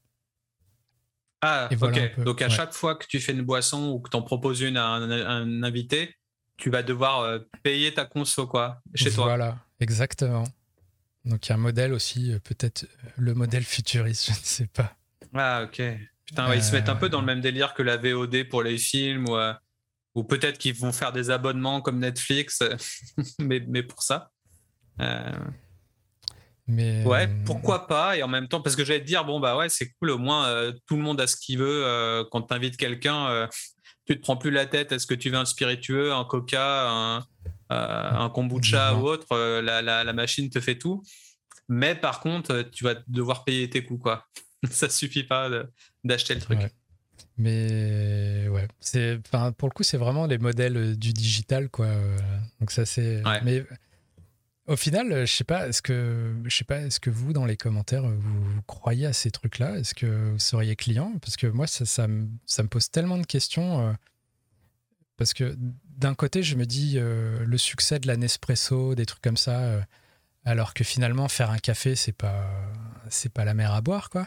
Ah, 1.43 1.69
ok. 1.81 2.23
Donc 2.25 2.43
à 2.43 2.49
chaque 2.49 2.73
fois 2.73 2.97
que 2.97 3.07
tu 3.07 3.21
fais 3.21 3.33
une 3.33 3.43
boisson 3.43 3.91
ou 3.91 4.01
que 4.01 4.11
tu 4.11 4.17
en 4.17 4.23
proposes 4.23 4.61
une 4.61 4.77
à 4.77 4.89
un 4.89 5.63
invité, 5.63 6.17
tu 6.57 6.71
vas 6.71 6.83
devoir 6.83 7.21
euh, 7.21 7.39
payer 7.63 7.95
ta 7.95 8.05
conso 8.05 8.47
quoi, 8.47 8.83
chez 8.95 9.11
toi. 9.11 9.25
Voilà, 9.25 9.59
exactement. 9.81 10.45
Donc 11.25 11.47
il 11.47 11.49
y 11.49 11.53
a 11.53 11.55
un 11.55 11.59
modèle 11.59 11.93
aussi, 11.93 12.33
euh, 12.33 12.39
peut-être 12.39 12.85
euh, 12.85 13.09
le 13.17 13.35
modèle 13.35 13.65
futuriste, 13.65 14.27
je 14.35 14.39
ne 14.39 14.45
sais 14.45 14.67
pas. 14.67 14.97
Ah 15.33 15.63
ok. 15.65 15.83
Putain, 16.27 16.55
ils 16.55 16.63
se 16.63 16.73
mettent 16.73 16.89
un 16.89 16.97
peu 16.97 17.09
dans 17.09 17.21
le 17.21 17.27
même 17.27 17.41
délire 17.41 17.75
que 17.75 17.83
la 17.83 17.97
VOD 17.97 18.49
pour 18.49 18.63
les 18.63 18.79
films 18.79 19.29
ou, 19.29 19.37
ou 20.15 20.23
peut-être 20.23 20.59
qu'ils 20.59 20.77
vont 20.77 20.93
faire 20.93 21.11
des 21.11 21.31
abonnements 21.31 21.81
comme 21.81 21.99
Netflix, 21.99 22.63
mais, 23.41 23.65
mais 23.67 23.83
pour 23.83 24.03
ça. 24.03 24.31
Mais 26.67 27.05
ouais, 27.05 27.29
pourquoi 27.45 27.89
pas 27.89 28.17
Et 28.17 28.23
en 28.23 28.29
même 28.29 28.47
temps, 28.47 28.61
parce 28.61 28.77
que 28.77 28.85
j'allais 28.85 29.01
te 29.01 29.07
dire, 29.07 29.25
bon 29.25 29.41
bah 29.41 29.57
ouais, 29.57 29.69
c'est 29.69 29.91
cool, 29.95 30.11
au 30.11 30.19
moins 30.19 30.73
tout 30.87 30.97
le 30.97 31.03
monde 31.03 31.21
a 31.21 31.27
ce 31.27 31.37
qu'il 31.37 31.59
veut. 31.59 32.25
quand 32.31 32.43
tu 32.43 32.55
invites 32.55 32.77
quelqu'un, 32.77 33.49
tu 34.07 34.17
te 34.17 34.23
prends 34.23 34.37
plus 34.37 34.51
la 34.51 34.67
tête. 34.67 34.93
Est-ce 34.93 35.07
que 35.07 35.15
tu 35.15 35.31
veux 35.31 35.37
un 35.37 35.45
spiritueux, 35.45 36.13
un 36.13 36.25
coca, 36.25 36.91
un, 36.91 37.19
euh, 37.73 38.11
un 38.11 38.29
kombucha 38.31 38.97
ou 38.97 39.07
autre 39.07 39.29
euh, 39.33 39.63
la, 39.63 39.83
la, 39.83 40.13
machine 40.13 40.51
te 40.51 40.59
fait 40.59 40.77
tout. 40.77 41.03
Mais 41.69 41.95
par 41.95 42.19
contre, 42.19 42.63
tu 42.63 42.83
vas 42.83 42.97
devoir 43.07 43.45
payer 43.45 43.71
tes 43.71 43.85
coûts, 43.85 43.99
quoi. 43.99 44.27
Ça 44.71 44.89
suffit 44.89 45.23
pas 45.23 45.49
d'acheter 46.03 46.35
le 46.35 46.41
truc. 46.41 46.59
Mais 47.39 48.49
ouais, 48.49 48.67
c'est, 48.81 49.21
pour 49.57 49.69
le 49.69 49.73
coup, 49.73 49.85
c'est 49.85 49.97
vraiment 49.97 50.27
les 50.27 50.39
modèles 50.39 50.77
euh, 50.77 50.97
du 50.97 51.13
digital, 51.13 51.71
quoi. 51.71 51.89
Donc 52.59 52.73
ça, 52.73 52.85
c'est. 52.85 53.23
Mais 53.45 53.65
au 54.71 54.77
final, 54.77 55.27
je 55.27 55.33
sais 55.33 55.45
pas, 55.45 55.69
est-ce 55.69 55.83
que, 55.83 56.35
je 56.45 56.57
sais 56.57 56.65
pas, 56.65 56.81
est-ce 56.81 57.01
que 57.01 57.11
vous, 57.11 57.33
dans 57.33 57.45
les 57.45 57.57
commentaires, 57.57 58.05
vous, 58.05 58.63
croyez 58.67 59.07
à 59.07 59.13
ces 59.13 59.31
trucs-là? 59.31 59.77
Est-ce 59.79 59.95
que 59.95 60.31
vous 60.31 60.39
seriez 60.39 60.77
client? 60.77 61.13
Parce 61.21 61.37
que 61.37 61.47
moi, 61.47 61.67
ça, 61.67 62.07
me, 62.07 62.67
pose 62.69 62.91
tellement 62.91 63.19
de 63.19 63.27
questions. 63.27 63.97
Parce 65.17 65.35
que 65.35 65.55
d'un 65.99 66.15
côté, 66.15 66.43
je 66.43 66.57
me 66.57 66.65
dis 66.65 66.95
euh, 66.97 67.45
le 67.45 67.59
succès 67.59 67.99
de 67.99 68.07
la 68.07 68.17
Nespresso, 68.17 68.95
des 68.95 69.05
trucs 69.05 69.21
comme 69.21 69.37
ça, 69.37 69.61
euh, 69.61 69.81
alors 70.47 70.73
que 70.73 70.83
finalement 70.83 71.29
faire 71.29 71.51
un 71.51 71.59
café, 71.59 71.95
c'est 71.95 72.13
pas 72.13 72.51
c'est 73.11 73.29
pas 73.31 73.45
la 73.45 73.53
mer 73.53 73.75
à 73.75 73.83
boire 73.83 74.09
quoi. 74.09 74.27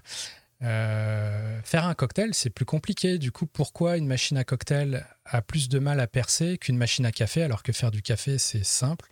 Euh, 0.62 1.60
faire 1.64 1.86
un 1.88 1.96
cocktail, 1.96 2.36
c'est 2.36 2.52
plus 2.52 2.66
compliqué. 2.66 3.18
Du 3.18 3.32
coup, 3.32 3.48
pourquoi 3.48 3.98
une 3.98 4.06
machine 4.06 4.38
à 4.38 4.44
cocktail 4.44 5.06
a 5.26 5.42
plus 5.42 5.68
de 5.68 5.80
mal 5.80 6.00
à 6.00 6.06
percer 6.06 6.60
qu'une 6.60 6.78
machine 6.78 7.08
à 7.08 7.12
café, 7.12 7.42
alors 7.42 7.64
que 7.64 7.74
faire 7.74 7.90
du 7.90 8.04
café, 8.04 8.38
c'est 8.38 8.64
simple? 8.64 9.08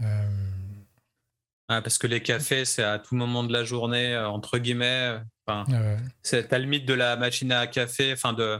Ah, 0.00 1.82
Parce 1.82 1.98
que 1.98 2.06
les 2.06 2.22
cafés, 2.22 2.64
c'est 2.64 2.82
à 2.82 2.98
tout 2.98 3.14
moment 3.14 3.44
de 3.44 3.52
la 3.52 3.64
journée, 3.64 4.16
entre 4.16 4.58
guillemets. 4.58 5.18
Enfin, 5.46 5.64
C'est 6.22 6.52
à 6.52 6.58
la 6.58 6.64
limite 6.64 6.86
de 6.86 6.94
la 6.94 7.16
machine 7.16 7.52
à 7.52 7.66
café, 7.66 8.12
enfin 8.12 8.32
de, 8.32 8.58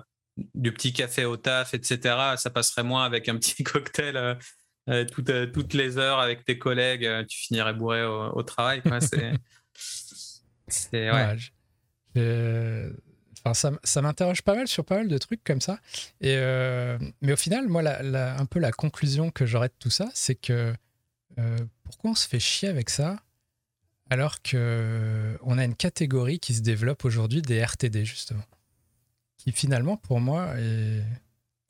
du 0.55 0.73
petit 0.73 0.93
café 0.93 1.25
au 1.25 1.37
taf, 1.37 1.75
etc. 1.75 2.17
Ça 2.37 2.51
passerait 2.51 2.83
moins 2.83 3.05
avec 3.05 3.29
un 3.29 3.37
petit 3.39 3.63
cocktail 3.65 4.17
euh, 4.17 4.35
euh, 4.89 5.05
euh, 5.29 5.47
toutes, 5.47 5.75
les 5.75 5.99
heures 5.99 6.19
avec 6.19 6.45
tes 6.45 6.59
collègues. 6.59 7.09
tu 7.29 7.39
finirais 7.39 7.75
bourré 7.75 8.05
au, 8.05 8.43
travail. 8.43 8.83
C'est. 9.01 9.33
ça, 13.53 14.01
m'interroge 14.03 14.43
pas 14.43 14.55
mal 14.55 14.67
sur 14.67 14.85
pas 14.85 14.97
mal 14.97 15.09
de 15.09 15.19
trucs 15.19 15.45
comme 15.45 15.61
ça. 15.61 15.79
Et, 16.21 16.37
mais 17.21 17.33
au 17.33 17.37
final, 17.37 17.69
moi, 17.69 17.83
un 17.87 18.47
peu 18.47 18.61
la 18.61 18.73
conclusion 18.73 19.31
que 19.31 19.45
j'aurais 19.45 19.69
de 19.69 19.75
tout 19.79 19.91
ça, 19.91 20.09
c'est 20.15 20.37
que 20.37 20.73
pourquoi 21.85 22.11
on 22.11 22.15
se 22.15 22.27
fait 22.27 22.41
chier 22.41 22.69
avec 22.69 22.91
ça 22.91 23.17
alors 24.11 24.37
qu'on 24.43 25.59
a 25.59 25.65
une 25.65 25.75
catégorie 25.75 26.39
qui 26.39 26.55
se 26.55 26.63
développe 26.63 27.05
aujourd'hui 27.05 27.43
des 27.43 27.63
RTD, 27.63 28.05
justement? 28.05 28.45
Qui 29.37 29.53
finalement, 29.53 29.97
pour 29.97 30.21
moi, 30.21 30.55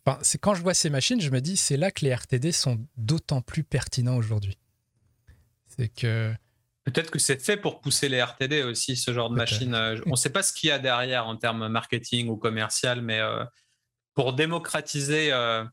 enfin, 0.06 0.18
c'est 0.22 0.38
quand 0.38 0.54
je 0.54 0.62
vois 0.62 0.74
ces 0.74 0.90
machines, 0.90 1.20
je 1.20 1.30
me 1.30 1.40
dis, 1.40 1.56
c'est 1.56 1.76
là 1.76 1.90
que 1.90 2.04
les 2.04 2.14
RTD 2.14 2.52
sont 2.52 2.78
d'autant 2.96 3.42
plus 3.42 3.64
pertinents 3.64 4.16
aujourd'hui. 4.16 4.56
C'est 5.66 5.88
que. 5.88 6.32
Peut-être 6.84 7.10
que 7.10 7.18
c'est 7.18 7.42
fait 7.42 7.58
pour 7.58 7.80
pousser 7.80 8.08
les 8.08 8.22
RTD 8.22 8.62
aussi, 8.62 8.96
ce 8.96 9.12
genre 9.12 9.28
de 9.28 9.36
machine. 9.36 9.74
Euh, 9.74 10.00
on 10.06 10.12
ne 10.12 10.16
sait 10.16 10.30
pas 10.30 10.42
ce 10.42 10.52
qu'il 10.54 10.68
y 10.68 10.72
a 10.72 10.78
derrière 10.78 11.26
en 11.26 11.36
termes 11.36 11.68
marketing 11.68 12.28
ou 12.28 12.36
commercial, 12.36 13.02
mais 13.02 13.20
euh, 13.20 13.44
pour 14.14 14.32
démocratiser 14.32 15.30
euh, 15.32 15.64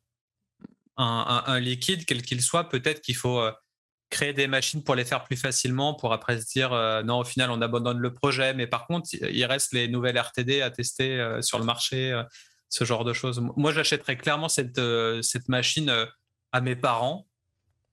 un, 0.97 1.60
liquide, 1.60 2.05
quel 2.05 2.21
qu'il 2.21 2.41
soit, 2.41 2.67
peut-être 2.67 3.01
qu'il 3.01 3.15
faut 3.15 3.41
créer 4.10 4.34
des 4.34 4.48
machines 4.48 4.84
pour 4.84 4.96
les 4.96 5.06
faire 5.06 5.24
plus 5.24 5.36
facilement, 5.36 5.94
pour 5.94 6.13
après 6.13 6.39
se 6.39 6.46
dire 6.46 6.74
euh, 6.74 7.04
non, 7.04 7.20
au 7.20 7.24
final, 7.24 7.52
on 7.52 7.62
abandonne 7.62 8.00
le 8.00 8.13
projet. 8.13 8.54
Mais 8.54 8.68
par 8.68 8.88
contre, 8.88 9.10
il 9.13 9.46
reste 9.46 9.74
les 9.74 9.88
nouvelles 9.88 10.18
RTD 10.18 10.62
à 10.62 10.72
tester 10.72 11.20
euh, 11.20 11.41
sur 11.41 11.60
le 11.60 11.65
marché, 11.65 12.12
euh, 12.12 12.24
ce 12.70 12.84
genre 12.84 13.04
de 13.04 13.13
choses. 13.13 13.41
Moi, 13.56 13.72
j'achèterais 13.72 14.18
clairement 14.18 14.50
cette, 14.50 14.82
cette 15.22 15.50
machine 15.50 15.94
à 16.52 16.62
mes 16.62 16.76
parents 16.76 17.28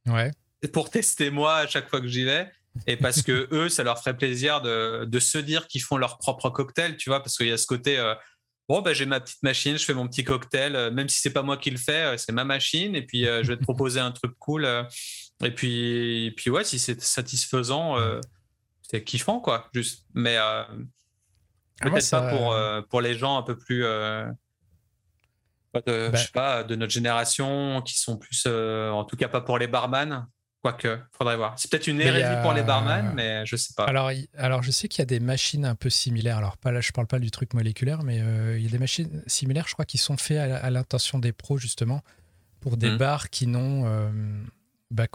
ouais. 0.06 0.30
pour 0.72 0.90
tester 0.90 1.30
moi 1.30 1.56
à 1.56 1.66
chaque 1.66 1.88
fois 1.88 2.00
que 2.00 2.08
j'y 2.08 2.24
vais. 2.24 2.50
Et 2.86 2.96
parce 2.96 3.22
que 3.22 3.48
eux, 3.52 3.68
ça 3.68 3.82
leur 3.82 3.98
ferait 3.98 4.16
plaisir 4.16 4.60
de, 4.60 5.04
de 5.04 5.20
se 5.20 5.38
dire 5.38 5.68
qu'ils 5.68 5.82
font 5.82 5.98
leur 5.98 6.18
propre 6.18 6.50
cocktail, 6.50 6.96
tu 6.96 7.10
vois, 7.10 7.22
parce 7.22 7.36
qu'il 7.36 7.48
y 7.48 7.52
a 7.52 7.58
ce 7.58 7.66
côté. 7.66 7.98
Bon, 8.68 8.80
ben, 8.80 8.94
j'ai 8.94 9.06
ma 9.06 9.20
petite 9.20 9.42
machine, 9.42 9.76
je 9.76 9.84
fais 9.84 9.94
mon 9.94 10.06
petit 10.06 10.24
cocktail, 10.24 10.92
même 10.92 11.08
si 11.08 11.20
c'est 11.20 11.32
pas 11.32 11.42
moi 11.42 11.56
qui 11.56 11.70
le 11.70 11.78
fais, 11.78 12.16
c'est 12.16 12.32
ma 12.32 12.44
machine, 12.44 12.94
et 12.94 13.02
puis 13.02 13.24
je 13.24 13.46
vais 13.46 13.56
te 13.56 13.62
proposer 13.62 14.00
un 14.00 14.12
truc 14.12 14.32
cool. 14.38 14.66
Et 15.42 15.50
puis, 15.50 16.32
puis 16.36 16.50
ouais, 16.50 16.64
si 16.64 16.78
c'est 16.78 17.00
satisfaisant, 17.00 17.98
euh, 17.98 18.20
c'est 18.82 19.02
kiffant, 19.02 19.40
quoi. 19.40 19.68
Juste. 19.74 20.06
Mais, 20.14 20.36
euh, 20.36 20.62
ah, 21.80 21.90
Peut-être 21.90 22.10
pas 22.10 22.30
pour, 22.30 22.88
pour 22.88 23.00
les 23.00 23.14
gens 23.14 23.38
un 23.38 23.42
peu 23.42 23.58
plus. 23.58 23.82
De, 23.82 24.30
bah. 25.74 25.80
je 25.86 26.16
sais 26.16 26.32
pas, 26.32 26.62
de 26.64 26.76
notre 26.76 26.92
génération 26.92 27.80
qui 27.82 27.96
sont 27.98 28.18
plus, 28.18 28.46
en 28.46 29.04
tout 29.04 29.16
cas 29.16 29.28
pas 29.28 29.40
pour 29.40 29.58
les 29.58 29.66
barman, 29.66 30.28
Quoique, 30.62 30.96
faudrait 31.10 31.36
voir. 31.36 31.58
C'est 31.58 31.68
peut-être 31.68 31.88
une 31.88 32.00
hérésie 32.00 32.40
pour 32.40 32.52
les 32.52 32.62
barman, 32.62 33.12
mais 33.16 33.44
je 33.44 33.56
sais 33.56 33.74
pas. 33.76 33.84
Alors, 33.84 34.12
alors 34.38 34.62
je 34.62 34.70
sais 34.70 34.86
qu'il 34.86 35.00
y 35.00 35.02
a 35.02 35.06
des 35.06 35.18
machines 35.18 35.64
un 35.64 35.74
peu 35.74 35.90
similaires. 35.90 36.38
Alors, 36.38 36.56
pas 36.56 36.70
là, 36.70 36.80
je 36.80 36.92
parle 36.92 37.08
pas 37.08 37.18
du 37.18 37.32
truc 37.32 37.52
moléculaire, 37.52 38.04
mais 38.04 38.20
euh, 38.20 38.56
il 38.56 38.62
y 38.62 38.68
a 38.68 38.70
des 38.70 38.78
machines 38.78 39.24
similaires, 39.26 39.66
je 39.66 39.72
crois, 39.72 39.84
qui 39.84 39.98
sont 39.98 40.16
faites 40.16 40.38
à, 40.38 40.70
l'intention 40.70 41.18
des 41.18 41.32
pros, 41.32 41.58
justement, 41.58 42.02
pour 42.60 42.76
des 42.76 42.90
mmh. 42.90 42.96
bars 42.96 43.28
qui 43.28 43.48
n'ont 43.48 43.86
euh, 43.86 44.08
bah, 44.92 45.08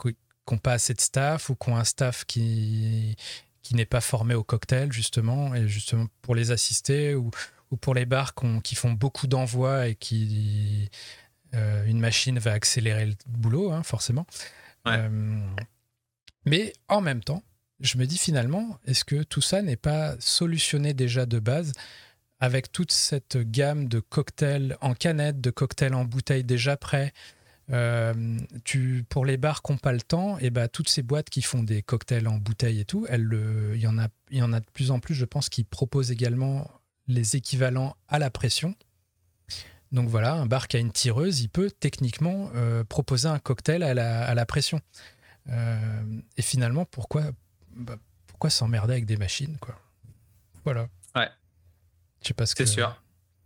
pas 0.61 0.73
assez 0.73 0.93
de 0.93 0.99
staff 0.99 1.49
ou 1.49 1.55
qui 1.55 1.69
ont 1.69 1.77
un 1.77 1.85
staff 1.85 2.25
qui, 2.25 3.15
qui 3.61 3.73
n'est 3.73 3.85
pas 3.85 4.01
formé 4.01 4.33
au 4.33 4.43
cocktail, 4.43 4.91
justement, 4.91 5.55
et 5.55 5.65
justement 5.69 6.07
pour 6.21 6.35
les 6.35 6.51
assister, 6.51 7.15
ou, 7.15 7.31
ou 7.71 7.77
pour 7.77 7.93
les 7.93 8.05
bars 8.05 8.33
qui 8.63 8.75
font 8.75 8.91
beaucoup 8.91 9.27
d'envois 9.27 9.87
et 9.87 9.95
qui. 9.95 10.89
Euh, 11.53 11.85
une 11.85 12.01
machine 12.01 12.37
va 12.39 12.51
accélérer 12.51 13.05
le 13.05 13.15
boulot, 13.25 13.71
hein, 13.71 13.81
forcément. 13.81 14.27
Euh, 14.87 15.39
mais 16.45 16.73
en 16.87 17.01
même 17.01 17.23
temps, 17.23 17.43
je 17.79 17.97
me 17.97 18.05
dis 18.05 18.17
finalement, 18.17 18.79
est-ce 18.85 19.05
que 19.05 19.23
tout 19.23 19.41
ça 19.41 19.61
n'est 19.61 19.75
pas 19.77 20.15
solutionné 20.19 20.93
déjà 20.93 21.25
de 21.25 21.39
base 21.39 21.73
avec 22.39 22.71
toute 22.71 22.91
cette 22.91 23.37
gamme 23.37 23.87
de 23.87 23.99
cocktails 23.99 24.77
en 24.81 24.93
canette, 24.93 25.41
de 25.41 25.49
cocktails 25.49 25.93
en 25.93 26.05
bouteille 26.05 26.43
déjà 26.43 26.77
prêts 26.77 27.13
euh, 27.69 28.13
tu, 28.63 29.05
pour 29.09 29.25
les 29.25 29.35
bars 29.37 29.61
qui 29.61 29.71
n'ont 29.71 29.77
pas 29.77 29.91
le 29.91 30.01
temps, 30.01 30.37
et 30.39 30.45
eh 30.45 30.49
ben, 30.49 30.69
toutes 30.69 30.87
ces 30.87 31.03
boîtes 31.03 31.29
qui 31.29 31.41
font 31.41 31.63
des 31.63 31.81
cocktails 31.81 32.27
en 32.27 32.37
bouteille 32.37 32.79
et 32.79 32.85
tout, 32.85 33.05
il 33.11 33.79
y, 33.81 33.87
en 33.87 33.97
a, 33.97 34.07
y 34.31 34.41
en 34.41 34.53
a 34.53 34.59
de 34.59 34.65
plus 34.71 34.91
en 34.91 34.99
plus, 34.99 35.15
je 35.15 35.25
pense, 35.25 35.49
qui 35.49 35.63
proposent 35.63 36.11
également 36.11 36.69
les 37.07 37.35
équivalents 37.35 37.95
à 38.07 38.19
la 38.19 38.29
pression. 38.29 38.75
Donc 39.91 40.09
voilà, 40.09 40.33
un 40.33 40.45
bar 40.45 40.67
qui 40.67 40.77
a 40.77 40.79
une 40.79 40.91
tireuse, 40.91 41.41
il 41.41 41.49
peut 41.49 41.71
techniquement 41.71 42.49
euh, 42.55 42.83
proposer 42.83 43.27
un 43.27 43.39
cocktail 43.39 43.83
à 43.83 43.93
la, 43.93 44.45
pression. 44.45 44.81
Euh, 45.49 46.03
et 46.35 46.41
finalement, 46.41 46.85
pourquoi, 46.85 47.31
bah, 47.75 47.97
pourquoi 48.27 48.49
s'emmerder 48.49 48.93
avec 48.93 49.05
des 49.05 49.17
machines 49.17 49.57
quoi? 49.59 49.79
Voilà. 50.65 50.89
Ouais. 51.15 51.29
Je 52.21 52.27
sais 52.27 52.33
pas 52.33 52.45
ce 52.45 52.55
C'est 52.57 52.65
sûr. 52.65 53.01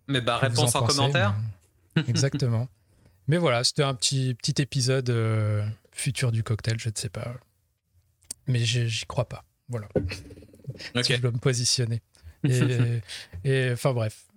Mais 0.08 0.21
bah, 0.21 0.38
réponse 0.38 0.73
en, 0.75 0.86
commentaire. 0.86 1.36
Exactement. 2.08 2.67
mais 3.27 3.38
voilà, 3.38 3.63
c'était 3.63 3.84
un 3.84 3.93
petit, 3.93 4.34
petit 4.34 4.60
épisode 4.62 5.10
euh, 5.10 5.63
futur 5.91 6.32
du 6.32 6.43
cocktail, 6.43 6.80
je 6.80 6.89
ne 6.89 6.95
sais 6.95 7.10
pas. 7.10 7.36
Mais 8.47 8.60
j'y 8.63 9.06
crois 9.06 9.30
pas. 9.30 9.45
Voilà. 9.69 9.88
Si 11.04 11.13
je 11.13 11.21
dois 11.21 11.32
me 11.32 11.38
positionner. 11.38 12.01
et 13.43 13.69
enfin 13.71 13.93
bref, 13.93 14.31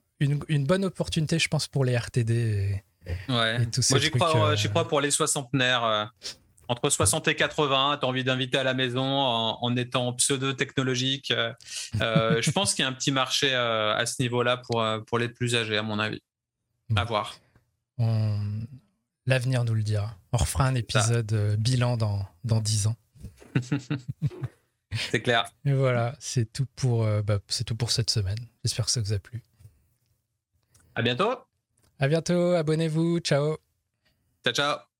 une, 0.49 0.67
bonne 0.67 0.85
opportunité, 0.85 1.39
je 1.39 1.49
pense, 1.49 1.69
pour 1.69 1.85
les 1.85 1.97
RTD. 1.97 2.83
ouais. 3.29 3.59
Moi, 3.91 3.99
j'y 3.99 4.11
crois, 4.11 4.53
euh, 4.53 4.57
crois, 4.71 4.89
pour 4.89 5.01
les 5.01 5.11
soixantenaires. 5.11 5.85
Euh, 5.85 6.05
entre 6.67 6.89
60 6.89 7.29
et 7.29 7.37
80, 7.37 7.99
tu 8.01 8.07
as 8.07 8.09
envie 8.09 8.25
d'inviter 8.25 8.57
à 8.57 8.65
la 8.65 8.73
maison 8.73 9.05
en, 9.05 9.77
étant 9.77 10.15
pseudo-technologique. 10.15 11.31
Euh, 12.01 12.41
je 12.41 12.51
pense 12.51 12.73
qu'il 12.73 12.85
y 12.85 12.87
a 12.87 12.89
un 12.89 12.95
petit 12.95 13.13
marché 13.13 13.55
à 13.55 14.05
ce 14.07 14.23
niveau-là 14.23 14.57
pour, 14.57 14.83
pour 15.07 15.19
les 15.19 15.29
plus 15.29 15.55
âgés, 15.57 15.77
à 15.77 15.83
mon 15.83 15.99
avis. 15.99 16.23
À 16.97 17.05
voir. 17.05 17.37
L'avenir 19.27 19.65
nous 19.65 19.75
le 19.75 19.83
dira. 19.83 20.17
On 20.33 20.39
refera 20.39 20.67
un 20.67 20.75
épisode 20.75 21.57
bilan 21.59 21.99
dans, 21.99 22.27
dans 22.45 22.63
10 22.63 22.87
ans. 22.87 22.97
c'est 25.11 25.21
clair. 25.21 25.45
Et 25.67 25.73
voilà, 25.75 26.17
c'est 26.19 26.51
tout, 26.51 26.67
pour, 26.77 27.07
bah, 27.25 27.41
c'est 27.47 27.65
tout 27.65 27.77
pour 27.77 27.91
cette 27.91 28.09
semaine. 28.09 28.39
J'espère 28.65 28.87
que 28.87 28.91
ça 28.91 29.03
vous 29.03 29.13
a 29.13 29.19
plu. 29.19 29.43
À 30.95 31.03
bientôt. 31.03 31.35
À 31.99 32.09
bientôt. 32.09 32.53
Abonnez-vous. 32.55 33.21
Ciao. 33.21 33.57
Ciao, 34.45 34.53
ciao. 34.55 34.94